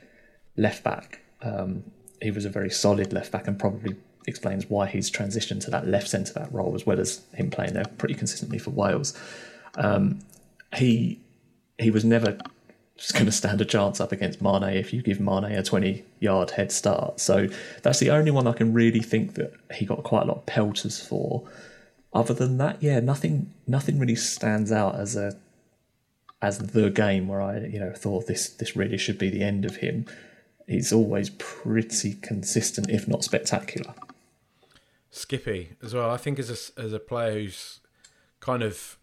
[0.58, 1.20] left back.
[1.40, 1.84] Um,
[2.20, 5.86] he was a very solid left back, and probably explains why he's transitioned to that
[5.86, 9.18] left centre back role as well as him playing there pretty consistently for Wales.
[9.76, 10.20] Um,
[10.76, 11.20] he
[11.78, 12.38] he was never
[13.12, 16.52] going to stand a chance up against Mane if you give Mane a 20 yard
[16.52, 17.18] head start.
[17.20, 17.48] So
[17.82, 20.46] that's the only one I can really think that he got quite a lot of
[20.46, 21.46] pelters for.
[22.12, 25.36] Other than that, yeah, nothing nothing really stands out as a
[26.40, 29.64] as the game where I you know thought this this really should be the end
[29.64, 30.06] of him.
[30.68, 33.94] He's always pretty consistent, if not spectacular.
[35.16, 36.10] Skippy as well.
[36.10, 37.78] I think as a as a player who's
[38.40, 38.98] kind of,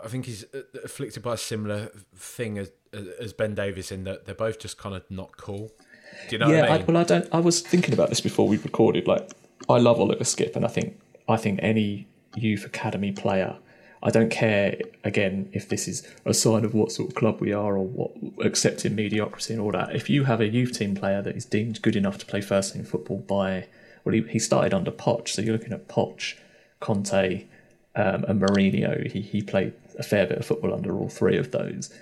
[0.00, 2.70] I think he's uh, afflicted by a similar thing as
[3.20, 5.72] as Ben Davies in that they're both just kind of not cool.
[6.28, 6.48] Do you know?
[6.48, 6.80] Yeah, I mean?
[6.80, 7.28] I, well, I don't.
[7.32, 9.06] I was thinking about this before we recorded.
[9.06, 9.30] Like,
[9.68, 10.98] I love Oliver Skipp, and I think
[11.28, 13.58] I think any youth academy player.
[14.02, 17.52] I don't care again if this is a sign of what sort of club we
[17.52, 18.12] are or what
[18.42, 19.94] accepting mediocrity and all that.
[19.94, 22.72] If you have a youth team player that is deemed good enough to play first
[22.72, 23.66] team football by
[24.04, 26.34] well, he, he started under Poch, so you're looking at Poch,
[26.80, 27.46] Conte,
[27.96, 29.10] um, and Mourinho.
[29.10, 31.92] He he played a fair bit of football under all three of those.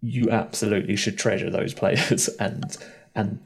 [0.00, 2.76] You absolutely should treasure those players, and
[3.14, 3.40] and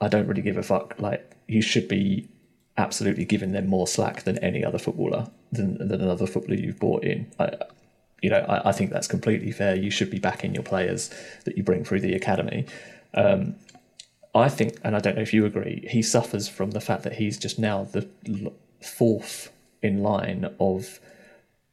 [0.00, 0.94] I don't really give a fuck.
[0.98, 2.28] Like you should be
[2.76, 7.04] absolutely giving them more slack than any other footballer than than another footballer you've brought
[7.04, 7.30] in.
[7.38, 7.52] I,
[8.22, 9.76] you know, I, I think that's completely fair.
[9.76, 11.10] You should be backing your players
[11.44, 12.66] that you bring through the academy.
[13.14, 13.56] Um,
[14.36, 17.14] I think, and I don't know if you agree, he suffers from the fact that
[17.14, 18.08] he's just now the
[18.82, 21.00] fourth in line of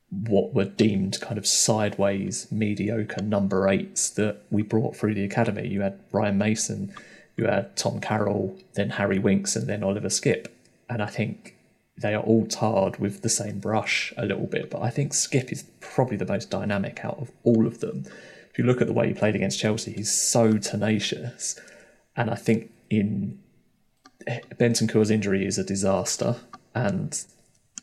[0.09, 5.67] what were deemed kind of sideways mediocre number eights that we brought through the academy.
[5.67, 6.93] You had Ryan Mason,
[7.35, 10.47] you had Tom Carroll, then Harry Winks, and then Oliver Skipp.
[10.89, 11.55] And I think
[11.97, 14.69] they are all tarred with the same brush a little bit.
[14.69, 18.05] But I think Skipp is probably the most dynamic out of all of them.
[18.51, 21.59] If you look at the way he played against Chelsea, he's so tenacious
[22.15, 23.39] and I think in
[24.27, 26.37] Bentancur's injury is a disaster,
[26.73, 27.23] and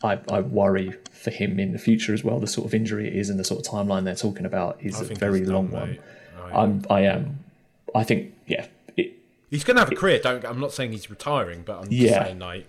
[0.02, 2.40] I, I worry for him in the future as well.
[2.40, 5.00] The sort of injury it is and the sort of timeline they're talking about is
[5.00, 5.98] I a very long one.
[6.52, 7.40] I'm, I am.
[7.94, 8.66] I think, yeah,
[8.96, 9.12] it,
[9.50, 10.18] He's going to have a career.
[10.20, 10.44] Don't.
[10.44, 12.24] I'm not saying he's retiring, but I'm just Yeah.
[12.24, 12.66] saying like.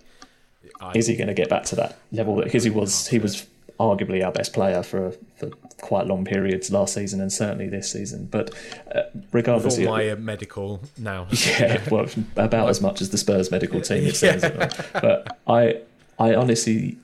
[0.79, 2.35] I, is he going to get back to that level?
[2.41, 3.47] Because he was he was
[3.81, 5.49] arguably our best player for for
[5.81, 8.27] quite long periods last season and certainly this season.
[8.31, 8.53] But
[8.93, 11.27] uh, regardless, of- my uh, medical now.
[11.31, 14.43] yeah, well, about as much as the Spurs medical team it seems.
[14.93, 15.81] But I
[16.19, 16.97] I honestly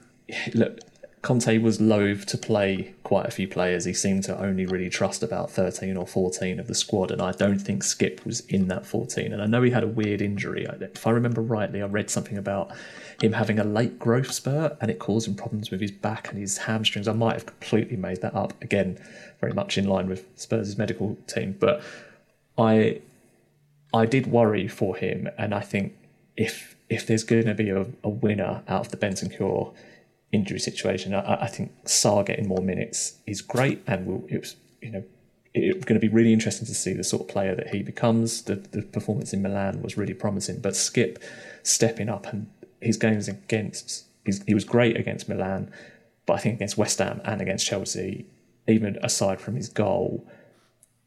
[0.53, 0.79] look.
[1.23, 3.83] Conte was loath to play quite a few players.
[3.83, 7.31] He seemed to only really trust about 13 or 14 of the squad, and I
[7.31, 9.33] don't think Skipp was in that 14.
[9.33, 10.65] And I know he had a weird injury.
[10.79, 12.71] If I remember rightly, I read something about
[13.21, 16.37] him having a late growth spurt and it caused him problems with his back and
[16.37, 17.07] his hamstrings.
[17.07, 18.53] I might have completely made that up.
[18.61, 18.99] Again,
[19.39, 21.55] very much in line with Spurs' medical team.
[21.59, 21.81] But
[22.57, 23.01] I
[23.93, 25.93] I did worry for him, and I think
[26.35, 29.73] if if there's going to be a, a winner out of the Bentancur
[30.31, 34.55] injury situation, I, I think Sarr getting more minutes is great, and will it was
[34.81, 35.03] you know
[35.53, 38.43] it's going to be really interesting to see the sort of player that he becomes.
[38.43, 41.21] The the performance in Milan was really promising, but Skipp
[41.63, 42.49] stepping up and
[42.81, 44.05] his games against
[44.45, 45.71] he was great against Milan,
[46.25, 48.25] but I think against West Ham and against Chelsea,
[48.67, 50.27] even aside from his goal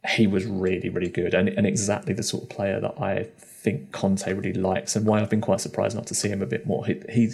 [0.08, 3.92] he was really, really good and, and exactly the sort of player that I think
[3.92, 6.66] Conte really likes and why I've been quite surprised not to see him a bit
[6.66, 6.86] more.
[6.86, 7.32] He he,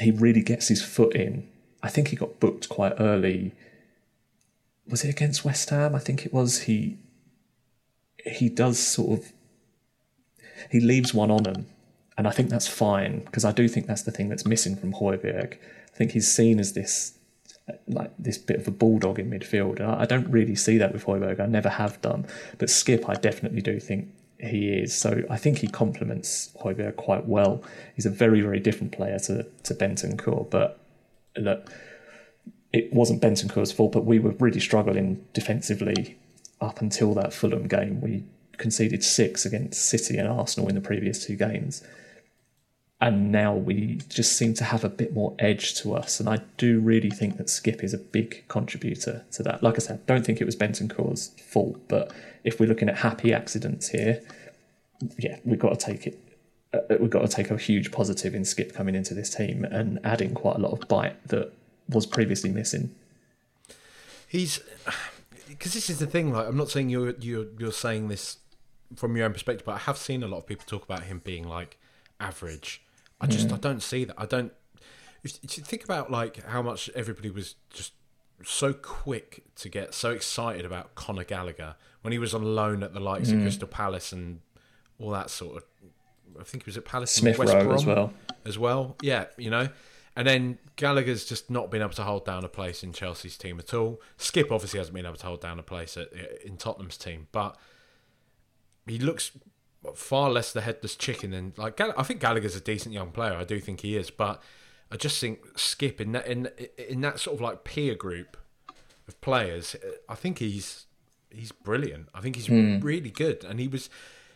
[0.00, 1.48] he really gets his foot in.
[1.82, 3.52] I think he got booked quite early.
[4.86, 5.94] Was it against West Ham?
[5.94, 6.62] I think it was.
[6.62, 6.98] He
[8.24, 9.32] he does sort of
[10.70, 11.66] he leaves one on him,
[12.18, 14.92] and I think that's fine because I do think that's the thing that's missing from
[14.92, 15.54] Højbjerg.
[15.54, 17.14] I think he's seen as this
[17.86, 19.78] like this bit of a bulldog in midfield.
[19.78, 21.38] And I don't really see that with Højbjerg.
[21.38, 22.26] I never have done.
[22.58, 24.08] But Skipp, I definitely do think
[24.40, 24.96] he is.
[24.96, 27.62] So I think he complements Højbjerg quite well.
[27.94, 30.50] He's a very, very different player to, to Bentancur.
[30.50, 30.80] But
[31.36, 31.70] look,
[32.72, 36.18] it wasn't Bentancur's fault, but we were really struggling defensively
[36.60, 38.00] up until that Fulham game.
[38.00, 38.24] We
[38.56, 41.84] conceded six against City and Arsenal in the previous two games
[43.00, 46.18] and now we just seem to have a bit more edge to us.
[46.18, 49.62] And I do really think that Skipp is a big contributor to that.
[49.62, 53.32] Like I said, don't think it was Bentancur's fault, but if we're looking at happy
[53.32, 54.20] accidents here,
[55.16, 56.18] yeah, we've got to take it.
[56.74, 60.00] Uh, we've got to take a huge positive in Skipp coming into this team and
[60.02, 61.52] adding quite a lot of bite that
[61.88, 62.94] was previously missing.
[64.26, 64.60] He's
[65.48, 66.32] because this is the thing.
[66.32, 68.38] Like, I'm not saying you're you're you're saying this
[68.96, 71.20] from your own perspective, but I have seen a lot of people talk about him
[71.24, 71.78] being like
[72.20, 72.82] average.
[73.20, 74.14] I just I don't see that.
[74.18, 74.52] I don't.
[75.24, 77.92] If if you think about like how much everybody was just
[78.44, 82.94] so quick to get so excited about Conor Gallagher when he was on loan at
[82.94, 83.42] the likes of mm.
[83.42, 84.40] Crystal Palace and
[85.00, 85.64] all that sort of.
[86.38, 88.12] I think he was at Palace Smith West Rowe Brom as well.
[88.44, 88.96] as well.
[89.02, 89.68] Yeah, you know.
[90.14, 93.58] And then Gallagher's just not been able to hold down a place in Chelsea's team
[93.60, 94.00] at all.
[94.18, 96.08] Skipp obviously hasn't been able to hold down a place at,
[96.44, 97.56] in Tottenham's team, but
[98.86, 99.30] he looks
[99.96, 101.76] far less the headless chicken than like.
[101.76, 103.34] Gall- I think Gallagher's a decent young player.
[103.34, 104.42] I do think he is, but
[104.90, 108.36] I just think Skipp in that in in that sort of like peer group
[109.06, 109.76] of players,
[110.08, 110.86] I think he's
[111.30, 112.08] he's brilliant.
[112.14, 112.80] I think he's hmm.
[112.80, 113.90] really good, and he was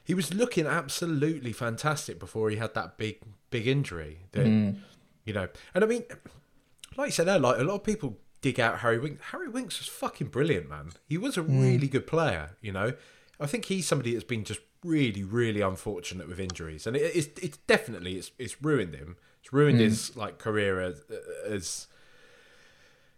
[0.05, 4.21] he was looking absolutely fantastic before he had that big big injury.
[4.33, 4.71] That hmm.
[5.25, 6.05] you know, and I mean,
[6.97, 9.23] like you said there, like a lot of people dig out Harry Winks.
[9.31, 10.91] Harry Winks was fucking brilliant, man.
[11.09, 11.61] He was a hmm.
[11.61, 12.57] really good player.
[12.61, 12.93] You know,
[13.41, 17.29] I think he's somebody that's been just really, really unfortunate with injuries, and it, it's
[17.43, 19.17] it's definitely it's it's ruined him.
[19.41, 21.03] It's ruined his like career as
[21.47, 21.87] as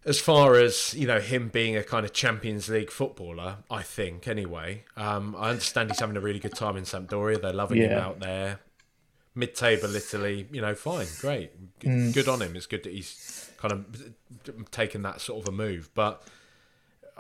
[0.04, 4.28] as far as you know him being a kind of Champions League footballer, I think
[4.28, 4.84] anyway.
[4.96, 7.40] Um, I understand he's having a really good time in Sampdoria.
[7.40, 8.60] They're loving him out there.
[9.36, 11.50] Mid-table Italy, you know, fine, great,
[11.80, 12.54] good, good on him.
[12.54, 15.90] It's good that he's kind of taken that sort of a move.
[15.92, 16.22] But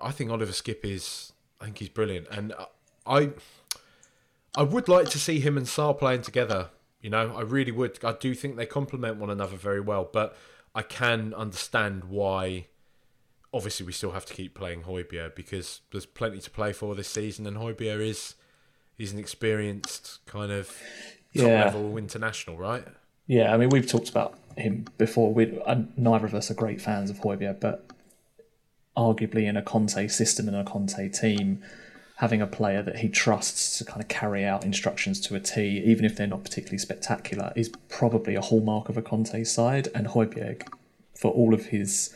[0.00, 2.54] I think Oliver Skipp is, I think he's brilliant, and
[3.04, 3.30] I,
[4.56, 6.70] I would like to see him and Sarr playing together.
[7.00, 8.02] You know, I really would.
[8.04, 10.36] I do think they complement one another very well, but
[10.74, 12.66] I can understand why.
[13.52, 17.08] Obviously, we still have to keep playing Højbjerg because there's plenty to play for this
[17.08, 18.34] season, and Højbjerg is
[18.96, 21.64] he's an experienced kind of top Yeah.
[21.64, 22.84] level international, right?
[23.26, 25.32] Yeah, I mean, we've talked about him before.
[25.32, 27.86] We and neither of us are great fans of Højbjerg, but
[28.96, 31.62] arguably in a Conte system and a Conte team,
[32.16, 35.82] having a player that he trusts to kind of carry out instructions to a T,
[35.84, 39.88] even if they're not particularly spectacular, is probably a hallmark of a Conte side.
[39.94, 40.68] And Højbjerg,
[41.14, 42.14] for all of his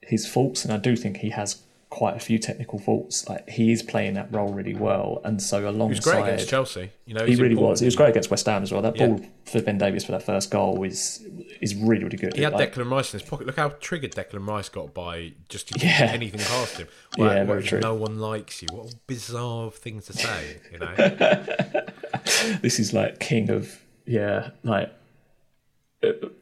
[0.00, 1.62] his faults, and I do think he has
[1.92, 3.28] quite a few technical faults.
[3.28, 6.48] Like he is playing that role really well, and so He was alongside great against
[6.48, 6.90] Chelsea.
[7.04, 7.70] You know, he really important.
[7.72, 7.80] was.
[7.80, 8.80] He was great against West Ham as well.
[8.80, 9.08] That Yeah.
[9.08, 11.22] ball for Ben Davies for that first goal is
[11.60, 12.34] is really really good.
[12.34, 13.46] He had Like, Declan Rice in his pocket.
[13.46, 16.10] Look how triggered Declan Rice got by just to Yeah.
[16.12, 16.88] anything past him.
[17.18, 17.80] Yeah, very true.
[17.80, 18.68] No one likes you.
[18.72, 20.94] What a bizarre thing to say, you know.
[22.62, 24.90] this is like king of yeah, like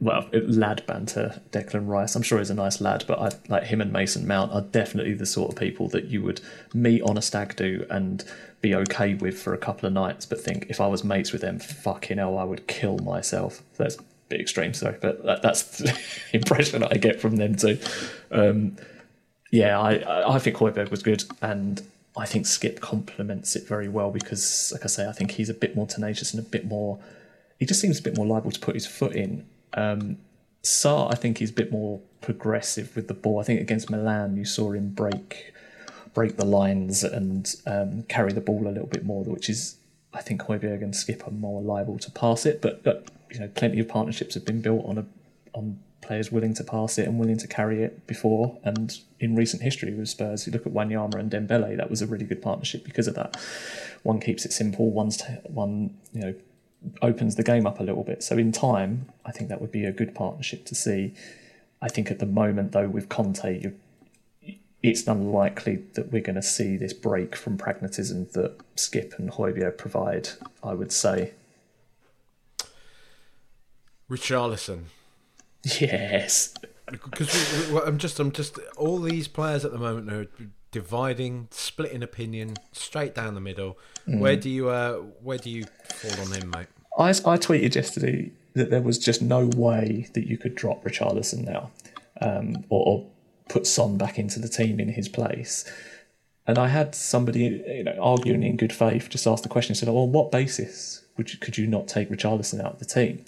[0.00, 2.14] well, lad banter, Declan Rice.
[2.14, 5.14] I'm sure he's a nice lad, but I like him and Mason Mount are definitely
[5.14, 6.40] the sort of people that you would
[6.72, 8.24] meet on a stag do and
[8.61, 11.42] be okay with for a couple of nights, but think if I was mates with
[11.42, 13.62] them, fucking hell, I would kill myself.
[13.76, 15.98] That's a bit extreme, sorry, but that, that's the
[16.32, 17.78] impression I get from them too.
[18.30, 18.76] Um,
[19.50, 21.82] yeah, I I think Højbjerg was good, and
[22.16, 25.54] I think Skipp complements it very well because, like I say, I think he's a
[25.54, 26.98] bit more tenacious and a bit more
[27.61, 29.46] he just seems a bit more liable to put his foot in.
[29.74, 30.16] Um,
[30.64, 33.38] I think, is a bit more progressive with the ball.
[33.38, 35.52] I think against Milan, you saw him break
[36.12, 39.76] break the lines and um, carry the ball a little bit more, which is,
[40.12, 42.61] I think, Højbjerg and Skipp are more liable to pass it.
[42.61, 45.06] But, but you know, plenty of partnerships have been built on a
[45.52, 48.58] on players willing to pass it and willing to carry it before.
[48.64, 52.06] And in recent history with Spurs, you look at Wanyama and Dembele, that was a
[52.06, 53.36] really good partnership because of that.
[54.02, 56.34] One keeps it simple, one's t- one you know
[57.03, 58.22] opens the game up a little bit.
[58.22, 61.14] So in time, I think that would be a good partnership to see.
[61.83, 63.72] I think at the moment, though, with Conte,
[64.83, 69.76] it's unlikely that we're going to see this break from pragmatism that Skipp and Højbjerg
[69.76, 70.31] provide.
[70.62, 71.33] I would say.
[74.11, 74.85] Richarlison.
[75.62, 76.55] Yes.
[76.91, 80.26] Because I'm just, I'm just, all these players at the moment are
[80.71, 83.79] dividing, splitting opinion, straight down the middle.
[84.07, 84.21] Mm.
[84.21, 86.66] Where do you uh, where do you fall on him, mate?
[86.99, 91.45] I, I tweeted yesterday that there was just no way that you could drop Richarlison
[91.45, 91.71] now,
[92.21, 93.11] um, or, or
[93.49, 95.71] put Son back into the team in his place.
[96.47, 99.75] And I had somebody, you know, arguing in good faith, just asked the question.
[99.75, 102.85] Said, "Well, on what basis would you, could you not take Richarlison out of the
[102.85, 103.25] team?"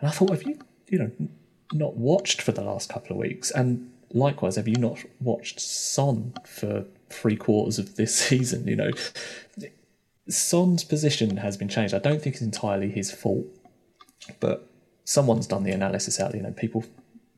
[0.00, 1.10] And I thought, have you, you know,
[1.72, 3.50] not watched for the last couple of weeks?
[3.50, 8.66] And likewise, have you not watched Son for three quarters of this season?
[8.66, 8.90] You know,
[10.28, 11.94] Son's position has been changed.
[11.94, 13.46] I don't think it's entirely his fault,
[14.40, 14.68] but
[15.04, 16.34] someone's done the analysis out.
[16.34, 16.84] You know, people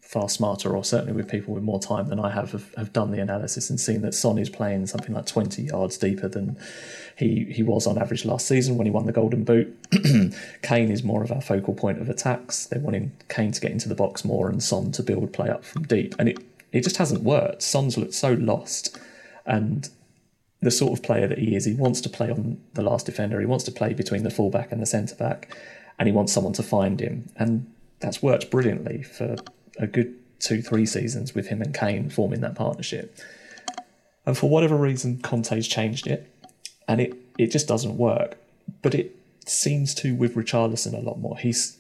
[0.09, 3.11] far smarter, or certainly with people with more time than I have, have, have done
[3.11, 6.57] the analysis and seen that Son is playing something like 20 yards deeper than
[7.15, 9.77] he, he was on average last season when he won the Golden Boot.
[10.63, 12.65] Kane is more of our focal point of attacks.
[12.65, 15.63] They're wanting Kane to get into the box more and Son to build play up
[15.63, 16.15] from deep.
[16.19, 16.39] And it,
[16.73, 17.63] it just hasn't worked.
[17.63, 18.99] Son's looked so lost.
[19.47, 19.89] And
[20.61, 23.41] the sort of player that he is, he wants to play on the last defender.
[23.41, 25.57] He wants to play between the fullback and the centre back,
[25.99, 27.31] and he wants someone to find him.
[27.37, 29.37] And that's worked brilliantly for
[29.79, 33.19] a good two, three seasons with him and Kane forming that partnership.
[34.27, 36.31] And for whatever reason, Conte's changed it,
[36.87, 38.37] and it, it just doesn't work.
[38.83, 39.17] But it
[39.47, 41.39] seems to with Richarlison a lot more.
[41.39, 41.79] He's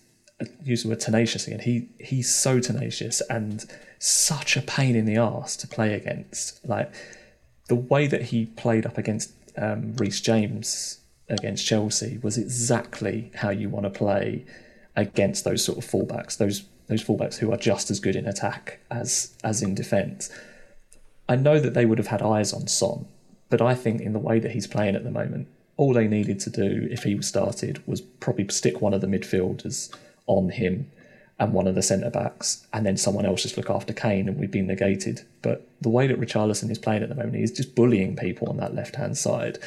[0.62, 1.60] use the word tenacious again.
[1.60, 3.64] He he's so tenacious and
[3.98, 6.66] such a pain in the ass to play against.
[6.66, 6.92] Like
[7.68, 13.50] the way that he played up against um, Reece James against Chelsea was exactly how
[13.50, 14.46] you want to play
[14.96, 16.36] against those sort of fullbacks.
[16.36, 20.30] Those those fullbacks who are just as good in attack as as in defence.
[21.28, 23.06] I know that they would have had eyes on Son,
[23.50, 26.40] but I think in the way that he's playing at the moment, all they needed
[26.40, 29.94] to do if he was started was probably stick one of the midfielders
[30.28, 30.90] on him
[31.40, 34.38] and one of the centre backs, and then someone else just look after Kane, and
[34.38, 35.22] we've been negated.
[35.40, 38.56] But the way that Richarlison is playing at the moment, he's just bullying people on
[38.56, 39.58] that left hand side.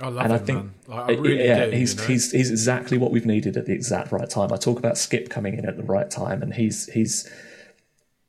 [0.00, 2.06] I love and him, I think, like, I really yeah, do, he's you know?
[2.06, 4.52] he's he's exactly what we've needed at the exact right time.
[4.52, 7.30] I talk about Skipp coming in at the right time, and he's he's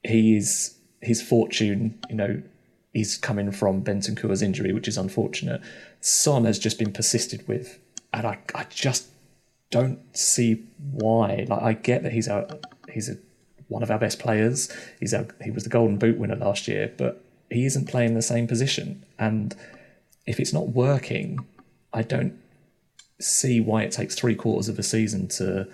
[0.04, 1.98] he's his fortune.
[2.10, 2.44] You know,
[2.92, 5.62] he's coming from Benton Bentancur's injury, which is unfortunate.
[6.02, 7.80] Son has just been persisted with,
[8.12, 9.08] and I I just
[9.74, 11.46] don't see why.
[11.50, 12.48] Like I get that he's our
[12.90, 13.18] he's a,
[13.70, 14.72] one of our best players.
[15.00, 18.22] He's our, he was the Golden Boot winner last year, but he isn't playing the
[18.22, 19.04] same position.
[19.18, 19.56] And
[20.28, 21.40] if it's not working,
[21.92, 22.40] I don't
[23.20, 25.68] see why it takes three quarters of a season to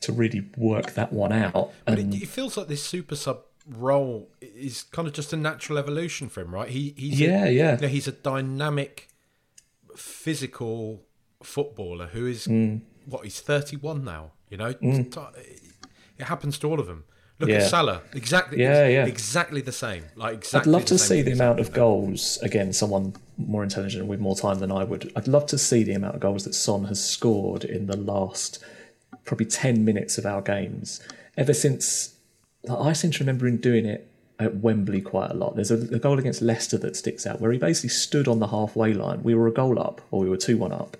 [0.00, 1.72] to really work that one out.
[1.84, 5.78] But it, it, feels like this super sub role is kind of just a natural
[5.78, 6.70] evolution for him, right?
[6.70, 9.10] He he's yeah a, yeah you know, he's a dynamic,
[9.94, 11.02] physical
[11.42, 14.32] footballer who is mm what he's 31 now.
[14.48, 15.34] You know, mm.
[16.18, 17.04] it happens to all of them.
[17.38, 17.56] Look yeah.
[17.56, 19.06] at Salah, exactly, yeah, yeah.
[19.06, 20.04] exactly the same.
[20.14, 20.70] Like exactly.
[20.70, 22.38] I'd love to see the amount of goals.
[22.42, 25.10] Again, someone more intelligent with more time than I would.
[25.16, 28.62] I'd love to see the amount of goals that Son has scored in the last
[29.24, 31.00] probably 10 minutes of our games.
[31.38, 32.16] Ever since
[32.70, 35.54] I seem to remember him doing it at Wembley quite a lot.
[35.54, 38.48] There's a, a, goal against Leicester that sticks out where he basically stood on the
[38.48, 39.22] halfway line.
[39.22, 40.96] We were a goal up, or we were 2 1 up,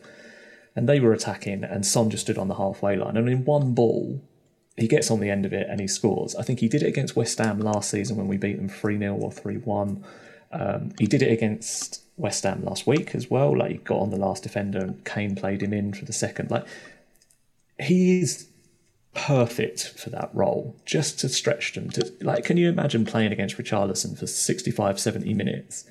[0.80, 3.18] and they were attacking, and Son just stood on the halfway line.
[3.18, 4.22] And in one ball,
[4.78, 6.34] he gets on the end of it and he scores.
[6.34, 8.98] I think he did it against West Ham last season when we beat them 3
[8.98, 10.04] 0 or 3 1.
[10.52, 13.58] Um, he did it against West Ham last week as well.
[13.58, 16.50] Like he got on the last defender and Kane played him in for the second.
[16.50, 16.64] Like
[17.78, 18.48] he's
[19.12, 21.90] perfect for that role, just to stretch them.
[21.90, 25.84] To like, can you imagine playing against Richarlison for 65, 70 minutes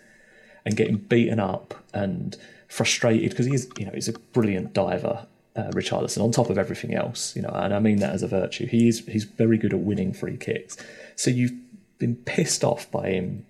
[0.66, 2.36] and getting beaten up and
[2.70, 5.28] frustrated because he's, you know, he's a brilliant diver.
[5.55, 8.28] Uh, Richarlison, on top of everything else, you know, and I mean that as a
[8.28, 8.65] virtue.
[8.67, 10.78] He's he's very good at winning free kicks.
[11.15, 11.51] So you've
[11.97, 13.45] been pissed off by him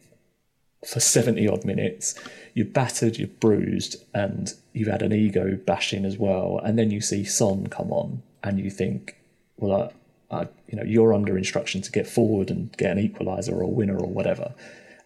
[0.85, 2.15] for 70 odd minutes.
[2.53, 6.59] You're battered, you're bruised, and you've had an ego bashing as well.
[6.63, 9.17] And then you see Son come on, and you think,
[9.57, 9.91] well,
[10.31, 13.61] I, I, you know, you're under instruction to get forward and get an equaliser or
[13.61, 14.53] a winner or whatever.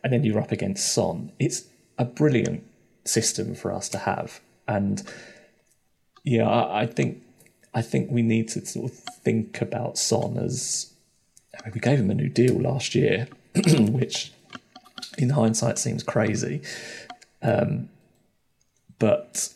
[0.03, 1.31] And then you're up against Son.
[1.39, 1.65] It's
[1.97, 2.63] a brilliant
[3.05, 4.39] system for us to have.
[4.67, 5.03] And
[6.23, 7.21] yeah, I, I think
[7.73, 10.93] I think we need to sort of think about Son as
[11.59, 13.27] I mean, we gave him a new deal last year,
[13.77, 14.31] which
[15.17, 16.61] in hindsight seems crazy.
[17.41, 17.89] Um,
[18.99, 19.53] but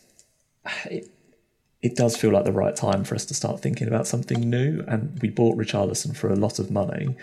[0.86, 1.10] it,
[1.82, 4.84] it does feel like the right time for us to start thinking about something new.
[4.86, 7.16] And we bought Richarlison for a lot of money.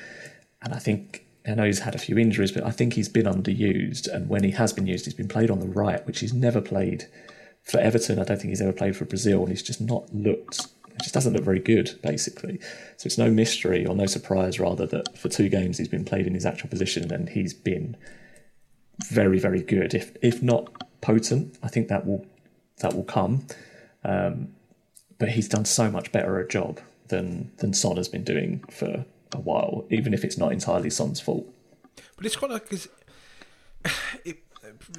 [0.61, 3.25] And I think, I know he's had a few injuries, but I think he's been
[3.25, 4.07] underused.
[4.07, 6.61] And when he has been used, he's been played on the right, which he's never
[6.61, 7.05] played
[7.63, 8.19] for Everton.
[8.19, 9.41] I don't think he's ever played for Brazil.
[9.41, 12.59] And he's just not looked it just doesn't look very good, basically.
[12.97, 16.25] So it's no mystery or no surprise, rather, that for two games he's been played
[16.25, 17.97] in his actual position and he's been
[19.09, 19.93] very, very good.
[19.93, 20.69] If if not
[21.01, 22.25] potent, I think that will
[22.77, 23.45] that will come.
[24.03, 24.55] Um,
[25.17, 26.79] but he's done so much better a job
[27.09, 31.19] than than Son has been doing for a while, even if it's not entirely Son's
[31.19, 31.47] fault.
[32.15, 32.87] But it's quite like because
[34.25, 34.39] it,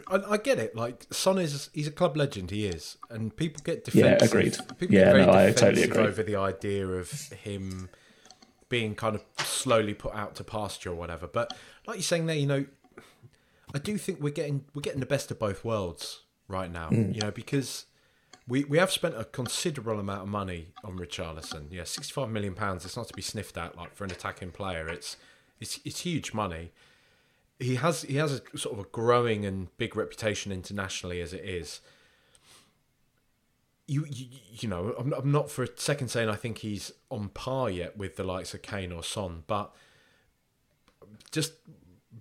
[0.09, 0.77] I, I, get it.
[0.77, 2.51] Like Son is he's a club legend.
[2.51, 4.19] He is, and people get defensive.
[4.21, 4.57] Yeah, agreed.
[4.79, 6.05] People yeah, get very no, I totally agree.
[6.05, 7.89] over the idea of him
[8.69, 11.27] being kind of slowly put out to pasture or whatever.
[11.27, 11.53] But
[11.87, 12.67] like you're saying there, you know,
[13.75, 16.91] I do think we're getting we're getting the best of both worlds right now.
[16.91, 17.15] Mm.
[17.15, 17.87] You know, because
[18.49, 21.67] we we have spent a considerable amount of money on Richarlison.
[21.71, 22.85] Yeah, sixty five million pounds.
[22.85, 23.77] It's not to be sniffed at.
[23.77, 25.17] Like for an attacking player, it's
[25.61, 26.73] it's it's huge money.
[27.59, 31.45] He has he has a sort of a growing and big reputation internationally as it
[31.45, 31.81] is.
[33.89, 37.29] You, you, you know, I'm, I'm not for a second saying I think he's on
[37.29, 39.73] par yet with the likes of Kane or Son, but
[41.31, 41.53] just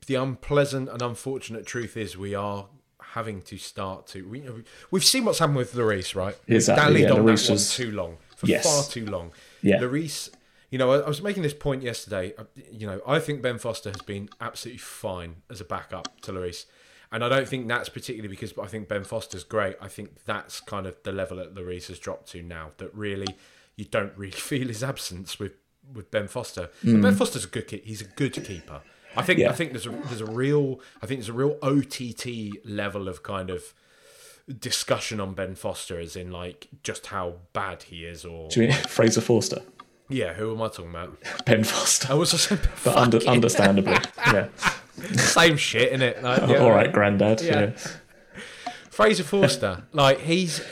[0.06, 2.68] the unpleasant and unfortunate truth is we are
[3.16, 4.28] having to start to.
[4.28, 4.44] We,
[4.92, 6.38] we've seen what's happened with Lloris, right?
[6.48, 7.02] Exactly.
[7.02, 8.64] Yeah, on Lloris that one was, too long for Yes.
[8.66, 9.32] far too long.
[9.64, 9.80] Yeah.
[9.80, 10.30] Lloris,
[10.70, 12.34] you know, I, I was making this point yesterday.
[12.38, 16.32] uh, You know, I think Ben Foster has been absolutely fine as a backup to
[16.34, 16.66] Lloris.
[17.12, 19.76] And I don't think that's particularly because I think Ben Foster's great.
[19.82, 22.72] I think that's kind of the level that Lloris has dropped to now.
[22.78, 23.34] That really,
[23.78, 25.54] you don't really feel his absence with,
[25.94, 26.70] with Ben Foster.
[26.82, 27.82] And Ben Foster's a good kid.
[27.86, 28.82] He's a good keeper.
[29.18, 29.50] I think Yeah.
[29.50, 33.24] I think there's a there's a real I think there's a real OTT level of
[33.24, 33.74] kind of
[34.60, 38.68] discussion on Ben Foster as in like just how bad he is or Do you
[38.70, 39.62] mean Fraser Forster,
[40.10, 42.12] yeah who am I talking about Ben Foster?
[42.12, 43.98] I was just saying but under, understandably,
[44.28, 44.48] yeah.
[45.16, 47.42] same shit in it like, yeah, All right, Grandad.
[47.42, 47.60] Yeah.
[47.60, 47.72] Yeah.
[48.92, 50.64] Fraser Forster like he's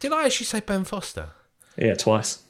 [0.00, 1.28] did I actually say Ben Foster
[1.76, 2.42] yeah, twice.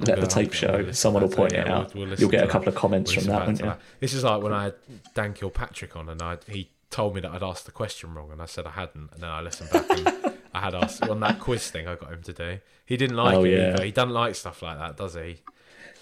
[0.00, 0.90] Let the tape show.
[0.92, 1.94] Someone will point it, yeah, out.
[1.94, 3.64] we'll- we'll You'll get a couple of comments We'll from that, won't you?
[3.66, 3.80] that.
[4.00, 4.74] This is like when I had
[5.14, 8.40] Dan Kilpatrick on and I he told me that I'd asked the question wrong and
[8.42, 11.40] I said I hadn't and then I listened back and I had asked on that
[11.40, 12.58] quiz thing I got him to do.
[12.86, 13.74] He didn't like Oh, it yeah.
[13.74, 13.84] either.
[13.84, 15.36] He doesn't like stuff like that, does he?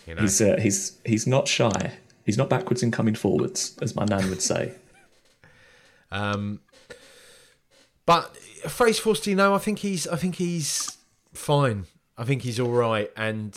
[0.06, 0.22] You know.
[0.22, 1.92] He's uh, he's he's not shy.
[2.24, 4.72] He's not backwards in coming forwards, as my nan would say.
[6.12, 6.60] Um,
[8.06, 8.36] but
[8.68, 10.98] Fraser Forster, you know, I think he's, I think he's
[11.32, 11.86] fine.
[12.18, 13.56] I think he's all right, and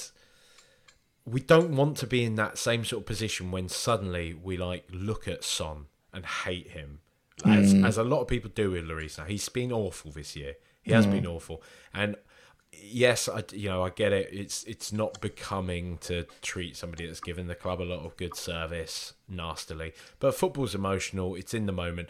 [1.25, 4.85] we don't want to be in that same sort of position when suddenly we like
[4.91, 6.99] look at Son and hate him,
[7.45, 7.85] as mm.
[7.85, 9.25] as a lot of people do with Lloris now.
[9.25, 10.55] He's been awful this year.
[10.81, 11.11] He has mm.
[11.11, 11.63] been awful,
[11.93, 12.17] and
[12.71, 14.29] yes, I you know I get it.
[14.31, 18.35] It's it's not becoming to treat somebody that's given the club a lot of good
[18.35, 19.93] service nastily.
[20.19, 21.35] But football's emotional.
[21.35, 22.09] It's in the moment.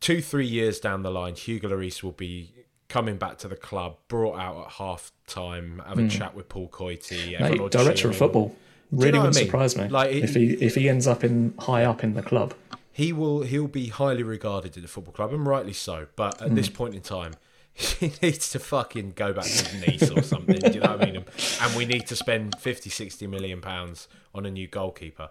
[0.00, 2.52] Two three years down the line, Hugo Lloris will be
[2.88, 6.08] coming back to the club, brought out at half time, have a hmm.
[6.08, 7.40] chat with Paul Coyte.
[7.40, 8.54] Mate, director of football.
[8.90, 9.46] you Really know wouldn't I mean?
[9.46, 9.88] surprise me.
[9.88, 12.54] Like, it- if he if he ends up in high up in the club.
[12.92, 16.50] he will he'll be highly regarded at the football club and rightly so but at
[16.50, 16.54] hmm.
[16.54, 17.34] this point in time
[17.74, 21.06] he needs to fucking go back to Nice or something do you know what I
[21.06, 21.24] mean
[21.60, 25.28] and we need to spend 50 60 million pounds on a new goalkeeper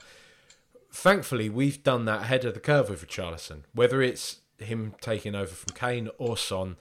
[0.92, 5.54] thankfully we've done that ahead of the curve with Richarlison whether it's him taking over
[5.54, 6.76] from Kane or Son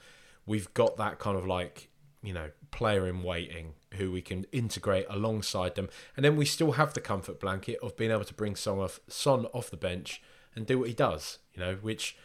[0.46, 1.88] we've got that kind of like
[2.22, 6.72] you know player in waiting who we can integrate alongside them and then we still
[6.72, 10.22] have the comfort blanket of being able to bring Son off, Son off the bench
[10.54, 12.16] and do what he does you know which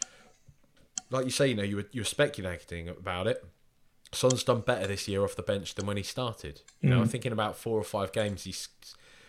[1.10, 3.44] like you say you know you were, you were speculating about it
[4.12, 6.62] Son's done better this year off the bench than when he started.
[6.80, 6.92] You Mm.
[6.94, 8.68] know, I'm thinking about four or five games he's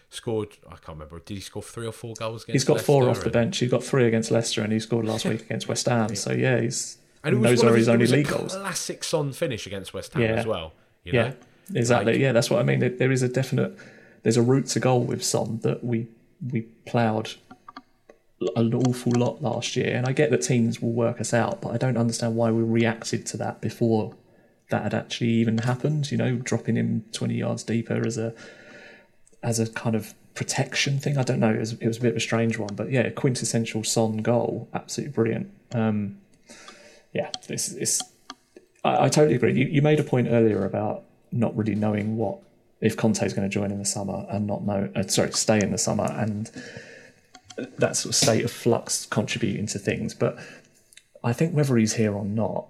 [0.10, 0.56] scored.
[0.68, 1.20] I can't remember.
[1.20, 2.54] Did he score three or four goals against?
[2.54, 3.58] He's got four Leicester off the bench.
[3.58, 6.16] He got three against Leicester, and he scored last week against West Ham.
[6.16, 8.56] So yeah, he's And it was those one of are his it only league goals.
[8.56, 10.28] Classic Son finish against West Ham Yeah.
[10.36, 10.74] as well.
[11.04, 11.34] You know?
[11.74, 12.14] Yeah, exactly.
[12.14, 12.80] Like- yeah, that's what I mean.
[12.80, 13.76] There- There is a definite,
[14.24, 16.08] there's a route to goal with Son that we
[16.52, 17.32] we ploughed
[18.56, 21.74] an awful lot last year, and I get that teams will work us out, but
[21.74, 24.16] I don't understand why we reacted to that before
[24.70, 26.10] that had actually even happened.
[26.12, 28.34] You know, dropping him twenty yards deeper as a
[29.44, 31.18] as a kind of protection thing.
[31.18, 31.52] I don't know.
[31.54, 34.70] It was, it was a bit of a strange one, but yeah, quintessential Son goal,
[34.74, 35.52] absolutely brilliant.
[35.74, 36.18] Um,
[37.14, 38.02] yeah, this is.
[38.84, 39.54] I, I totally agree.
[39.54, 42.40] You, you made a point earlier about not really knowing what
[42.82, 44.90] if Conte is going to join in the summer and not know.
[44.96, 46.50] Uh, sorry, stay in the summer and
[47.78, 50.14] that sort of state of flux contributing to things.
[50.14, 50.38] But
[51.24, 52.68] I think whether he's here or not,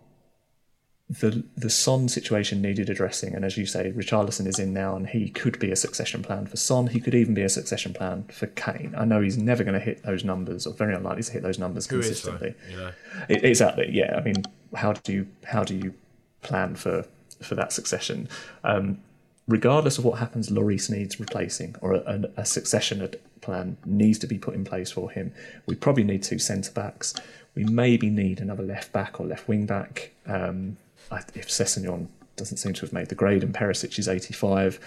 [1.09, 5.07] the the Son situation needed addressing, and as you say, Richarlison is in now, and
[5.07, 6.85] he could be a succession plan for Son.
[6.87, 8.93] He could even be a succession plan for Kane.
[8.95, 11.57] I know he's never going to hit those numbers, or very unlikely to hit those
[11.57, 12.53] numbers Who is consistently.
[12.69, 12.91] You know?
[13.29, 13.89] E- Exactly.
[13.91, 14.15] Yeah.
[14.17, 14.43] I mean,
[14.75, 15.95] how do you how do you
[16.43, 17.05] plan for
[17.41, 18.29] for that succession?
[18.63, 18.99] Um,
[19.47, 23.09] regardless of what happens, Lloris needs replacing, or a, a succession
[23.41, 25.33] plan needs to be put in place for him.
[25.65, 27.15] We probably need two centre backs.
[27.55, 30.11] We maybe need another left back or left wing back.
[30.27, 30.77] Um,
[31.11, 34.79] if Sessegnon doesn't seem to have made the grade, and Perisic is 85,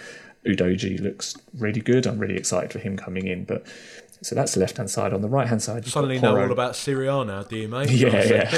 [0.45, 2.05] Udogie looks really good.
[2.05, 3.45] I'm really excited for him coming in.
[3.45, 3.65] But
[4.23, 5.13] so that's the left hand side.
[5.13, 7.57] On the right hand side, you've got Suddenly know all about Serie A now, do
[7.57, 7.89] you, mate?
[8.03, 8.49] Yeah,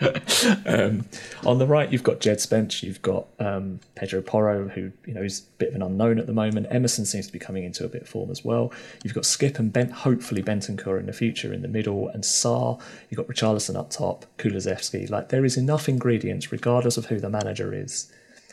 [0.00, 0.18] yeah.
[0.66, 1.06] um,
[1.44, 5.22] on the right, you've got Jed Spence, you've got um, Pedro Porro, who you know
[5.22, 6.66] is a bit of an unknown at the moment.
[6.70, 8.72] Emerson seems to be coming into a bit of form as well.
[9.02, 12.80] You've got Skipp and Bent, hopefully Bentancur in the future in the middle, and Sarr.
[13.08, 15.08] You've got Richarlison up top, Kulusevski.
[15.10, 18.12] Like there is enough ingredients, regardless of who the manager is,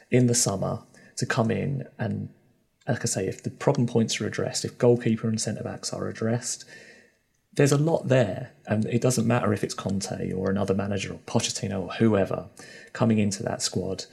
[0.09, 0.79] in the summer
[1.17, 2.29] to come in and.
[2.87, 6.07] Like I say, if the problem points are addressed, if goalkeeper and centre backs are
[6.07, 6.65] addressed,
[7.53, 11.19] there's a lot there, and it doesn't matter if it's Conte or another manager or
[11.27, 12.47] Pochettino or whoever
[12.93, 14.05] coming into that squad.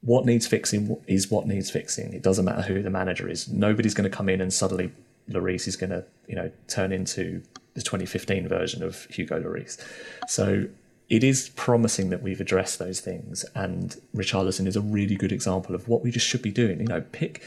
[0.00, 2.12] What needs fixing is what needs fixing.
[2.12, 3.48] It doesn't matter who the manager is.
[3.48, 4.92] Nobody's going to come in and suddenly
[5.28, 7.42] Lloris is going to, you know, turn into
[7.74, 9.78] the 2015 version of Hugo Lloris.
[10.26, 10.66] So
[11.08, 15.74] it is promising that we've addressed those things, and Richarlison is a really good example
[15.74, 16.80] of what we just should be doing.
[16.80, 17.42] You know, pick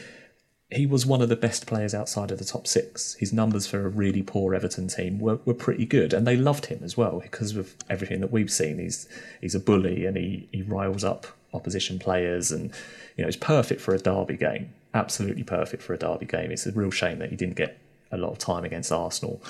[0.70, 3.14] he was one of the best players outside of the top six.
[3.14, 6.66] His numbers for a really poor Everton team were, were pretty good, and they loved
[6.66, 8.78] him as well because of everything that we've seen.
[8.78, 9.08] He's
[9.40, 12.72] he's a bully and he, he riles up opposition players, and
[13.16, 14.72] you know he's perfect for a derby game.
[14.94, 16.50] Absolutely perfect for a derby game.
[16.50, 17.78] It's a real shame that he didn't get
[18.10, 19.42] a lot of time against Arsenal,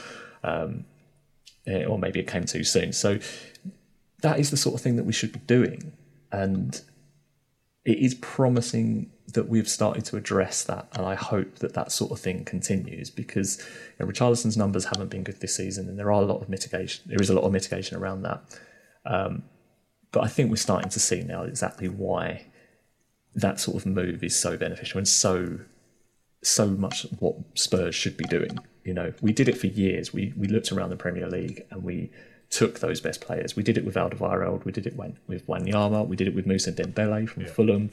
[0.42, 0.84] um,
[1.66, 2.92] eh, or maybe it came too soon.
[2.92, 3.18] So
[4.22, 5.92] that is the sort of thing that we should be doing,
[6.32, 6.80] and
[7.84, 12.10] it is promising that we've started to address that, and I hope that that sort
[12.10, 16.12] of thing continues because you know, Richarlison's numbers haven't been good this season, and there
[16.12, 17.04] are a lot of mitigation.
[17.06, 18.42] There is a lot of mitigation around that,
[19.04, 19.44] um,
[20.12, 22.46] but I think we're starting to see now exactly why
[23.34, 25.58] that sort of move is so beneficial and so
[26.42, 28.58] so much what Spurs should be doing.
[28.84, 30.12] You know, we did it for years.
[30.12, 32.10] We we looked around the Premier League and we
[32.50, 33.56] took those best players.
[33.56, 34.64] We did it with Alderweireld.
[34.64, 34.94] We did it
[35.26, 36.06] with Wanyama.
[36.06, 37.90] We did it with Musa Dembele from Fulham.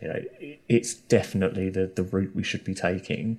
[0.00, 0.22] You know,
[0.68, 3.38] it's definitely the the route we should be taking.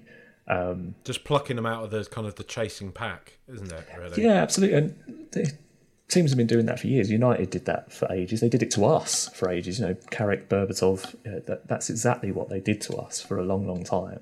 [1.05, 3.87] Just plucking them out of the kind of the chasing pack, isn't it?
[3.97, 4.23] Really?
[4.23, 4.77] Yeah, absolutely.
[4.77, 5.53] And the
[6.09, 7.09] teams have been doing that for years.
[7.09, 8.41] United did that for ages.
[8.41, 9.79] They did it to us for ages.
[9.79, 11.15] You know, Carrick, Berbatov.
[11.23, 14.19] You know, that, that's exactly what they did to us for a long, long time.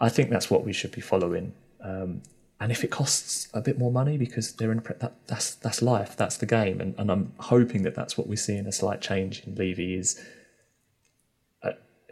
[0.00, 1.54] I think that's what we should be following.
[1.80, 2.22] Um,
[2.58, 5.82] and if it costs a bit more money because they're in pre- that, that's that's
[5.82, 6.16] life.
[6.16, 6.80] That's the game.
[6.80, 10.20] And, and I'm hoping that that's what we're seeing a slight change in Levy is.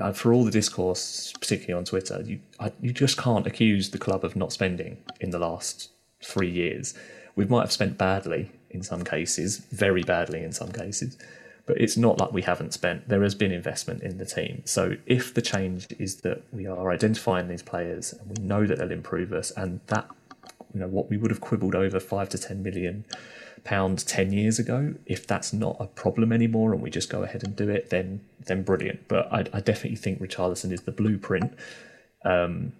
[0.01, 3.99] Uh, for all the discourse, particularly on Twitter, you I, you just can't accuse the
[3.99, 5.91] club of not spending in the last
[6.25, 6.95] three years.
[7.37, 11.19] We might have spent badly in some cases, very badly in some cases,
[11.67, 13.09] but it's not like we haven't spent.
[13.09, 14.63] There has been investment in the team.
[14.65, 18.79] So if the change is that we are identifying these players and we know that
[18.79, 20.09] they'll improve us, and that
[20.73, 23.05] you know what we would have quibbled over five to ten million
[23.65, 27.45] pounds ten years ago, if that's not a problem anymore and we just go ahead
[27.45, 29.09] and do it, then then brilliant.
[29.09, 31.53] But I, I definitely think Richarlison is the blueprint
[32.25, 32.73] um,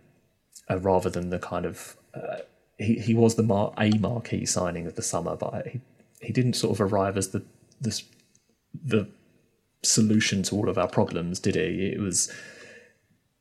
[0.71, 2.39] uh, rather than the kind of uh,
[2.79, 5.81] he he was the mar- a marquee signing of the summer, but he
[6.21, 7.43] he didn't sort of arrive as the
[7.81, 8.05] this
[8.85, 9.09] the
[9.83, 11.93] solution to all of our problems, did he?
[11.93, 12.33] It was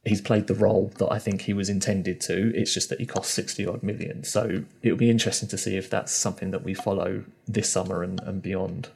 [0.03, 2.55] he's played the role that I think he was intended to.
[2.55, 4.23] It's just that he cost sixty odd million.
[4.23, 8.19] So it'll be interesting to see if that's something that we follow this summer and,
[8.21, 8.89] and beyond.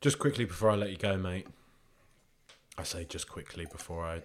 [0.00, 1.46] Just quickly before I let you go, mate.
[2.76, 4.22] I say just quickly before I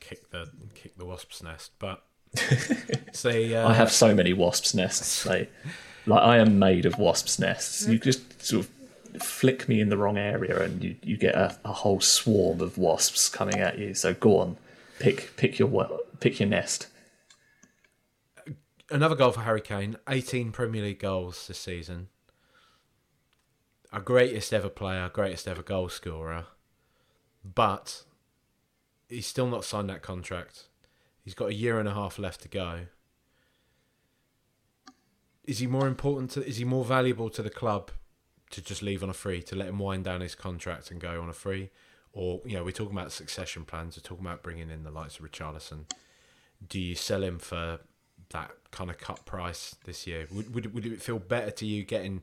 [0.00, 2.04] kick the kick the wasp's nest, but
[3.12, 5.26] say uh, I have so many wasps' nests.
[5.32, 5.52] Like,
[6.06, 7.86] like I am made of wasps' nests.
[7.86, 11.56] You just sort of flick me in the wrong area, and you, you get a,
[11.64, 13.94] a whole swarm of wasps coming at you.
[13.94, 14.56] So go on,
[15.02, 16.86] pick pick your wa- pick your nest.
[18.88, 19.96] another goal for Harry Kane.
[20.08, 22.08] 18 Premier League goals this season.
[23.92, 26.46] Our greatest ever player, greatest ever goal scorer.
[27.44, 28.04] But
[29.08, 30.68] he's still not signed that contract.
[31.24, 32.86] He's got a year and a half left to go.
[35.44, 37.90] Is he more important to is he more valuable to the club
[38.50, 41.20] to just leave on a free, to let him wind down his contract and go
[41.20, 41.70] on a free?
[42.12, 45.18] Or, you know, we're talking about succession plans, we're talking about bringing in the likes
[45.18, 45.84] of Richarlison.
[46.66, 47.80] Do you sell him for
[48.30, 50.26] that kind of cut price this year?
[50.30, 52.22] Would, would, would it feel better to you getting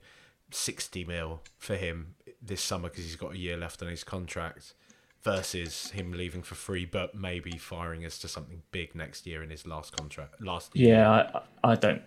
[0.52, 4.74] 60 mil for him this summer because he's got a year left on his contract
[5.22, 9.50] versus him leaving for free but maybe firing us to something big next year in
[9.50, 12.02] his last contract last year Yeah, I, I don't,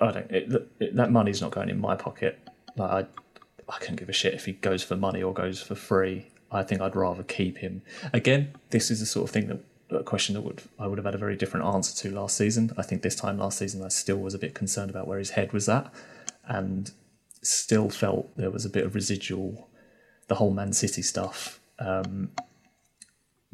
[0.00, 0.30] I don't.
[0.30, 2.38] It, it, that money's not going in my pocket.
[2.76, 2.90] Like
[3.68, 6.28] I, I can't give a shit if he goes for money or goes for free.
[6.52, 7.82] I think I'd rather keep him.
[8.12, 11.04] Again, this is the sort of thing that a question that would I would have
[11.04, 12.72] had a very different answer to last season.
[12.76, 15.30] I think this time last season I still was a bit concerned about where his
[15.30, 15.92] head was at,
[16.46, 16.90] and
[17.42, 19.68] still felt there was a bit of residual.
[20.28, 21.60] The whole Man City stuff.
[21.78, 22.30] Um,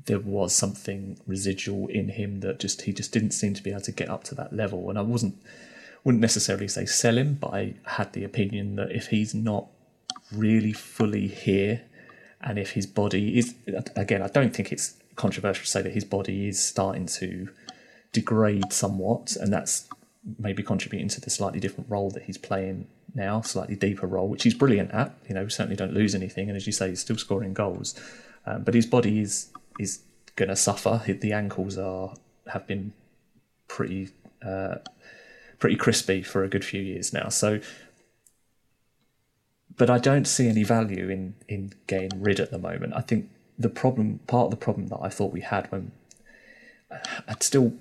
[0.05, 3.81] there was something residual in him that just he just didn't seem to be able
[3.83, 5.43] to get up to that level, and I wasn't
[6.05, 9.67] wouldn't necessarily say sell him, but I had the opinion that if he's not
[10.33, 11.83] really fully here,
[12.41, 13.55] and if his body is
[13.97, 17.49] again, I don't think it's controversial to say that his body is starting to
[18.13, 19.89] degrade somewhat, and that's
[20.39, 24.45] maybe contributing to the slightly different role that he's playing now, slightly deeper role, which
[24.45, 25.17] he's brilliant at.
[25.29, 27.95] You know, certainly don't lose anything, and as you say, he's still scoring goals,
[28.47, 30.01] um, but his body is is
[30.37, 31.03] going to suffer.
[31.07, 32.15] The ankles are
[32.49, 32.93] have been
[33.67, 34.11] pretty
[34.45, 34.77] uh,
[35.59, 37.29] pretty crispy for a good few years now.
[37.29, 37.61] So,
[39.79, 42.93] but I don't see any value in in getting rid at the moment.
[42.95, 45.93] I think the problem, part of the problem that I thought we had when
[46.91, 47.73] uh, I'd still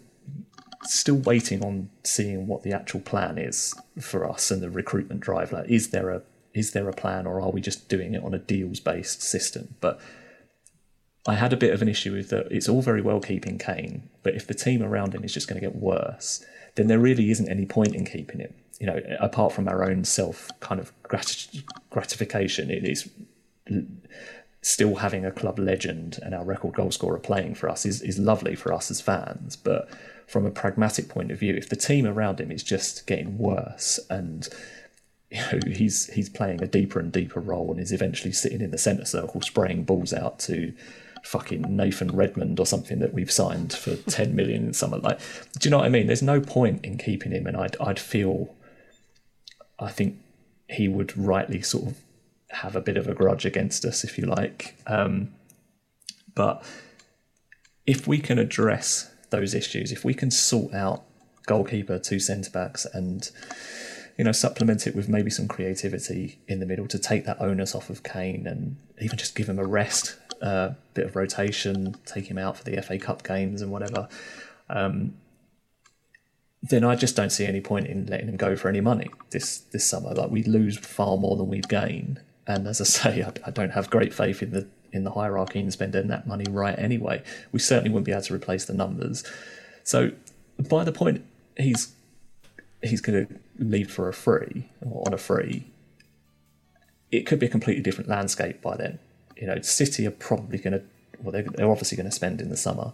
[0.84, 5.52] still waiting on seeing what the actual plan is for us and the recruitment drive.
[5.52, 6.22] Like, is there a
[6.54, 9.76] is there a plan, or are we just doing it on a deals based system?
[9.82, 10.00] But
[11.28, 12.48] I had a bit of an issue with that.
[12.52, 15.60] It's all very well keeping Kane, but if the team around him is just going
[15.60, 16.44] to get worse,
[16.76, 18.54] then there really isn't any point in keeping him.
[18.80, 21.48] You know, apart from our own self kind of grat-
[21.90, 23.10] gratification, it is
[24.62, 28.20] still having a club legend and our record goal scorer playing for us is, is
[28.20, 29.56] lovely for us as fans.
[29.56, 29.90] But
[30.28, 34.00] from a pragmatic point of view, if the team around him is just getting worse
[34.10, 34.48] and
[35.32, 38.72] you know, he's he's playing a deeper and deeper role and is eventually sitting in
[38.72, 40.74] the centre circle spraying balls out to
[41.24, 44.98] fucking Nathan Redmond or something that we've signed for 10 million in summer.
[44.98, 45.20] Like,
[45.60, 46.08] do you know what I mean?
[46.08, 48.54] There's no point in keeping him, and I'd I'd feel,
[49.80, 50.18] I think
[50.70, 51.98] he would rightly sort of
[52.50, 54.76] have a bit of a grudge against us, if you like.
[54.88, 55.34] Um,
[56.34, 56.64] but
[57.86, 61.04] if we can address those issues, if we can sort out
[61.46, 63.30] goalkeeper, two centre backs, and
[64.18, 67.76] you know supplement it with maybe some creativity in the middle to take that onus
[67.76, 71.96] off of Kane and even just give him a rest, a uh, bit of rotation,
[72.06, 74.08] take him out for the FA Cup games and whatever.
[74.70, 75.14] Um,
[76.70, 79.60] then I just don't see any point in letting him go for any money this
[79.72, 80.14] this summer.
[80.14, 82.84] Like we lose far more than we've gained, and as I
[83.14, 86.28] say, I, I don't have great faith in the in the hierarchy and spending that
[86.28, 87.22] money right anyway.
[87.52, 89.24] We certainly wouldn't be able to replace the numbers.
[89.84, 90.12] So
[90.70, 91.24] by the point
[91.58, 91.94] he's
[92.82, 95.68] he's going to leave for a free or on a free,
[97.12, 99.00] it could be a completely different landscape by then.
[99.36, 100.82] You know, City are probably going to
[101.22, 102.94] well, they're, they're obviously going to spend in the summer,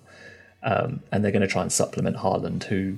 [0.62, 2.98] um, and they're going to try and supplement Haaland, who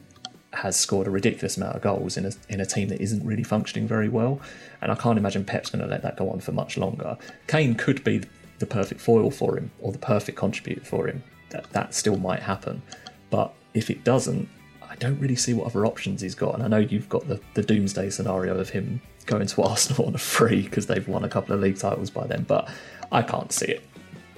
[0.55, 3.43] has scored a ridiculous amount of goals in a in a team that isn't really
[3.43, 4.39] functioning very well.
[4.81, 7.17] And I can't imagine Pep's going to let that go on for much longer.
[7.47, 8.23] Kane could be
[8.59, 11.23] the perfect foil for him or the perfect contributor for him.
[11.49, 12.81] That that still might happen,
[13.29, 14.49] but if it doesn't,
[14.81, 16.55] I don't really see what other options he's got.
[16.55, 20.15] And I know you've got the, the doomsday scenario of him going to Arsenal on
[20.15, 22.69] a free because they've won a couple of league titles by then, but
[23.11, 23.83] I can't see it.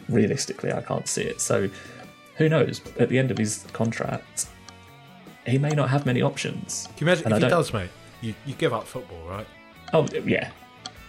[0.09, 1.41] Realistically, I can't see it.
[1.41, 1.69] So
[2.35, 2.81] who knows?
[2.99, 4.47] At the end of his contract,
[5.47, 6.87] he may not have many options.
[6.97, 7.89] Can you imagine And I if he don't- does, mate?
[8.21, 9.47] You, you give up football, right?
[9.93, 10.51] Oh yeah,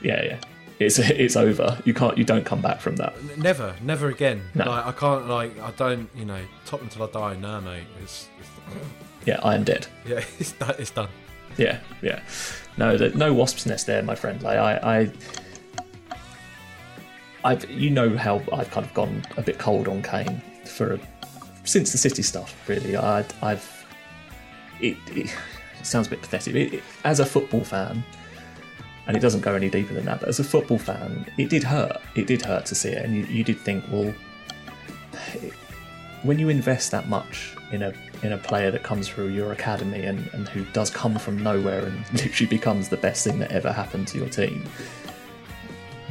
[0.02, 0.38] yeah, yeah.
[0.78, 1.80] It's it's over.
[1.84, 2.16] You can't.
[2.18, 3.14] You don't come back from that.
[3.38, 4.42] Never, never again.
[4.54, 4.66] No.
[4.66, 7.36] Like I can't, like I don't, you know, top until I die.
[7.40, 7.84] Nah, mate.
[8.02, 8.48] It's, it's
[9.24, 9.86] Yeah, I am dead.
[10.06, 10.74] yeah, it's done.
[10.78, 11.08] It's done.
[11.56, 12.20] Yeah, yeah.
[12.76, 14.40] No, the, no wasp's nest there, my friend.
[14.42, 15.10] Like I, I,
[17.44, 20.98] I've you know how I've kind of gone a bit cold on Kane for
[21.64, 22.54] since the City stuff.
[22.68, 23.77] Really, I, I've
[24.80, 25.34] it, it,
[25.80, 26.54] it sounds a bit pathetic.
[26.54, 28.02] It, as a football fan,
[29.06, 30.20] and it doesn't go any deeper than that.
[30.20, 31.96] But as a football fan, it did hurt.
[32.14, 34.14] It did hurt to see it, and you, you did think, well,
[36.22, 37.92] when you invest that much in a
[38.22, 41.86] in a player that comes through your academy and, and who does come from nowhere
[41.86, 44.64] and literally becomes the best thing that ever happened to your team,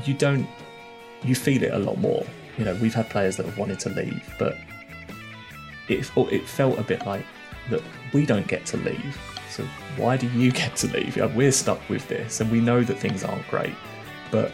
[0.05, 0.47] you don't
[1.23, 2.25] you feel it a lot more.
[2.57, 4.55] You know, we've had players that have wanted to leave, but
[5.87, 7.25] it it felt a bit like
[7.69, 7.81] that
[8.13, 9.17] we don't get to leave.
[9.49, 9.63] So
[9.95, 11.17] why do you get to leave?
[11.35, 13.75] We're stuck with this, and we know that things aren't great,
[14.31, 14.51] but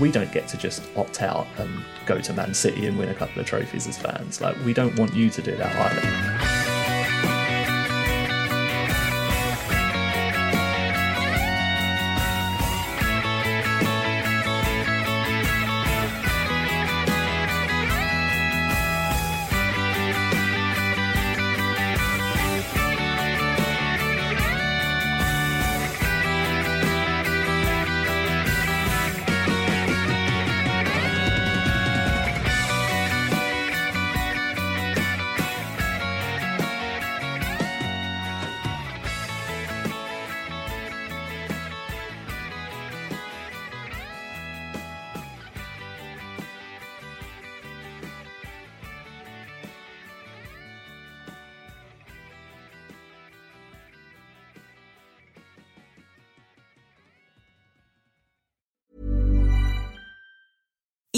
[0.00, 3.14] we don't get to just opt out and go to Man City and win a
[3.14, 4.40] couple of trophies as fans.
[4.40, 6.51] Like we don't want you to do that either.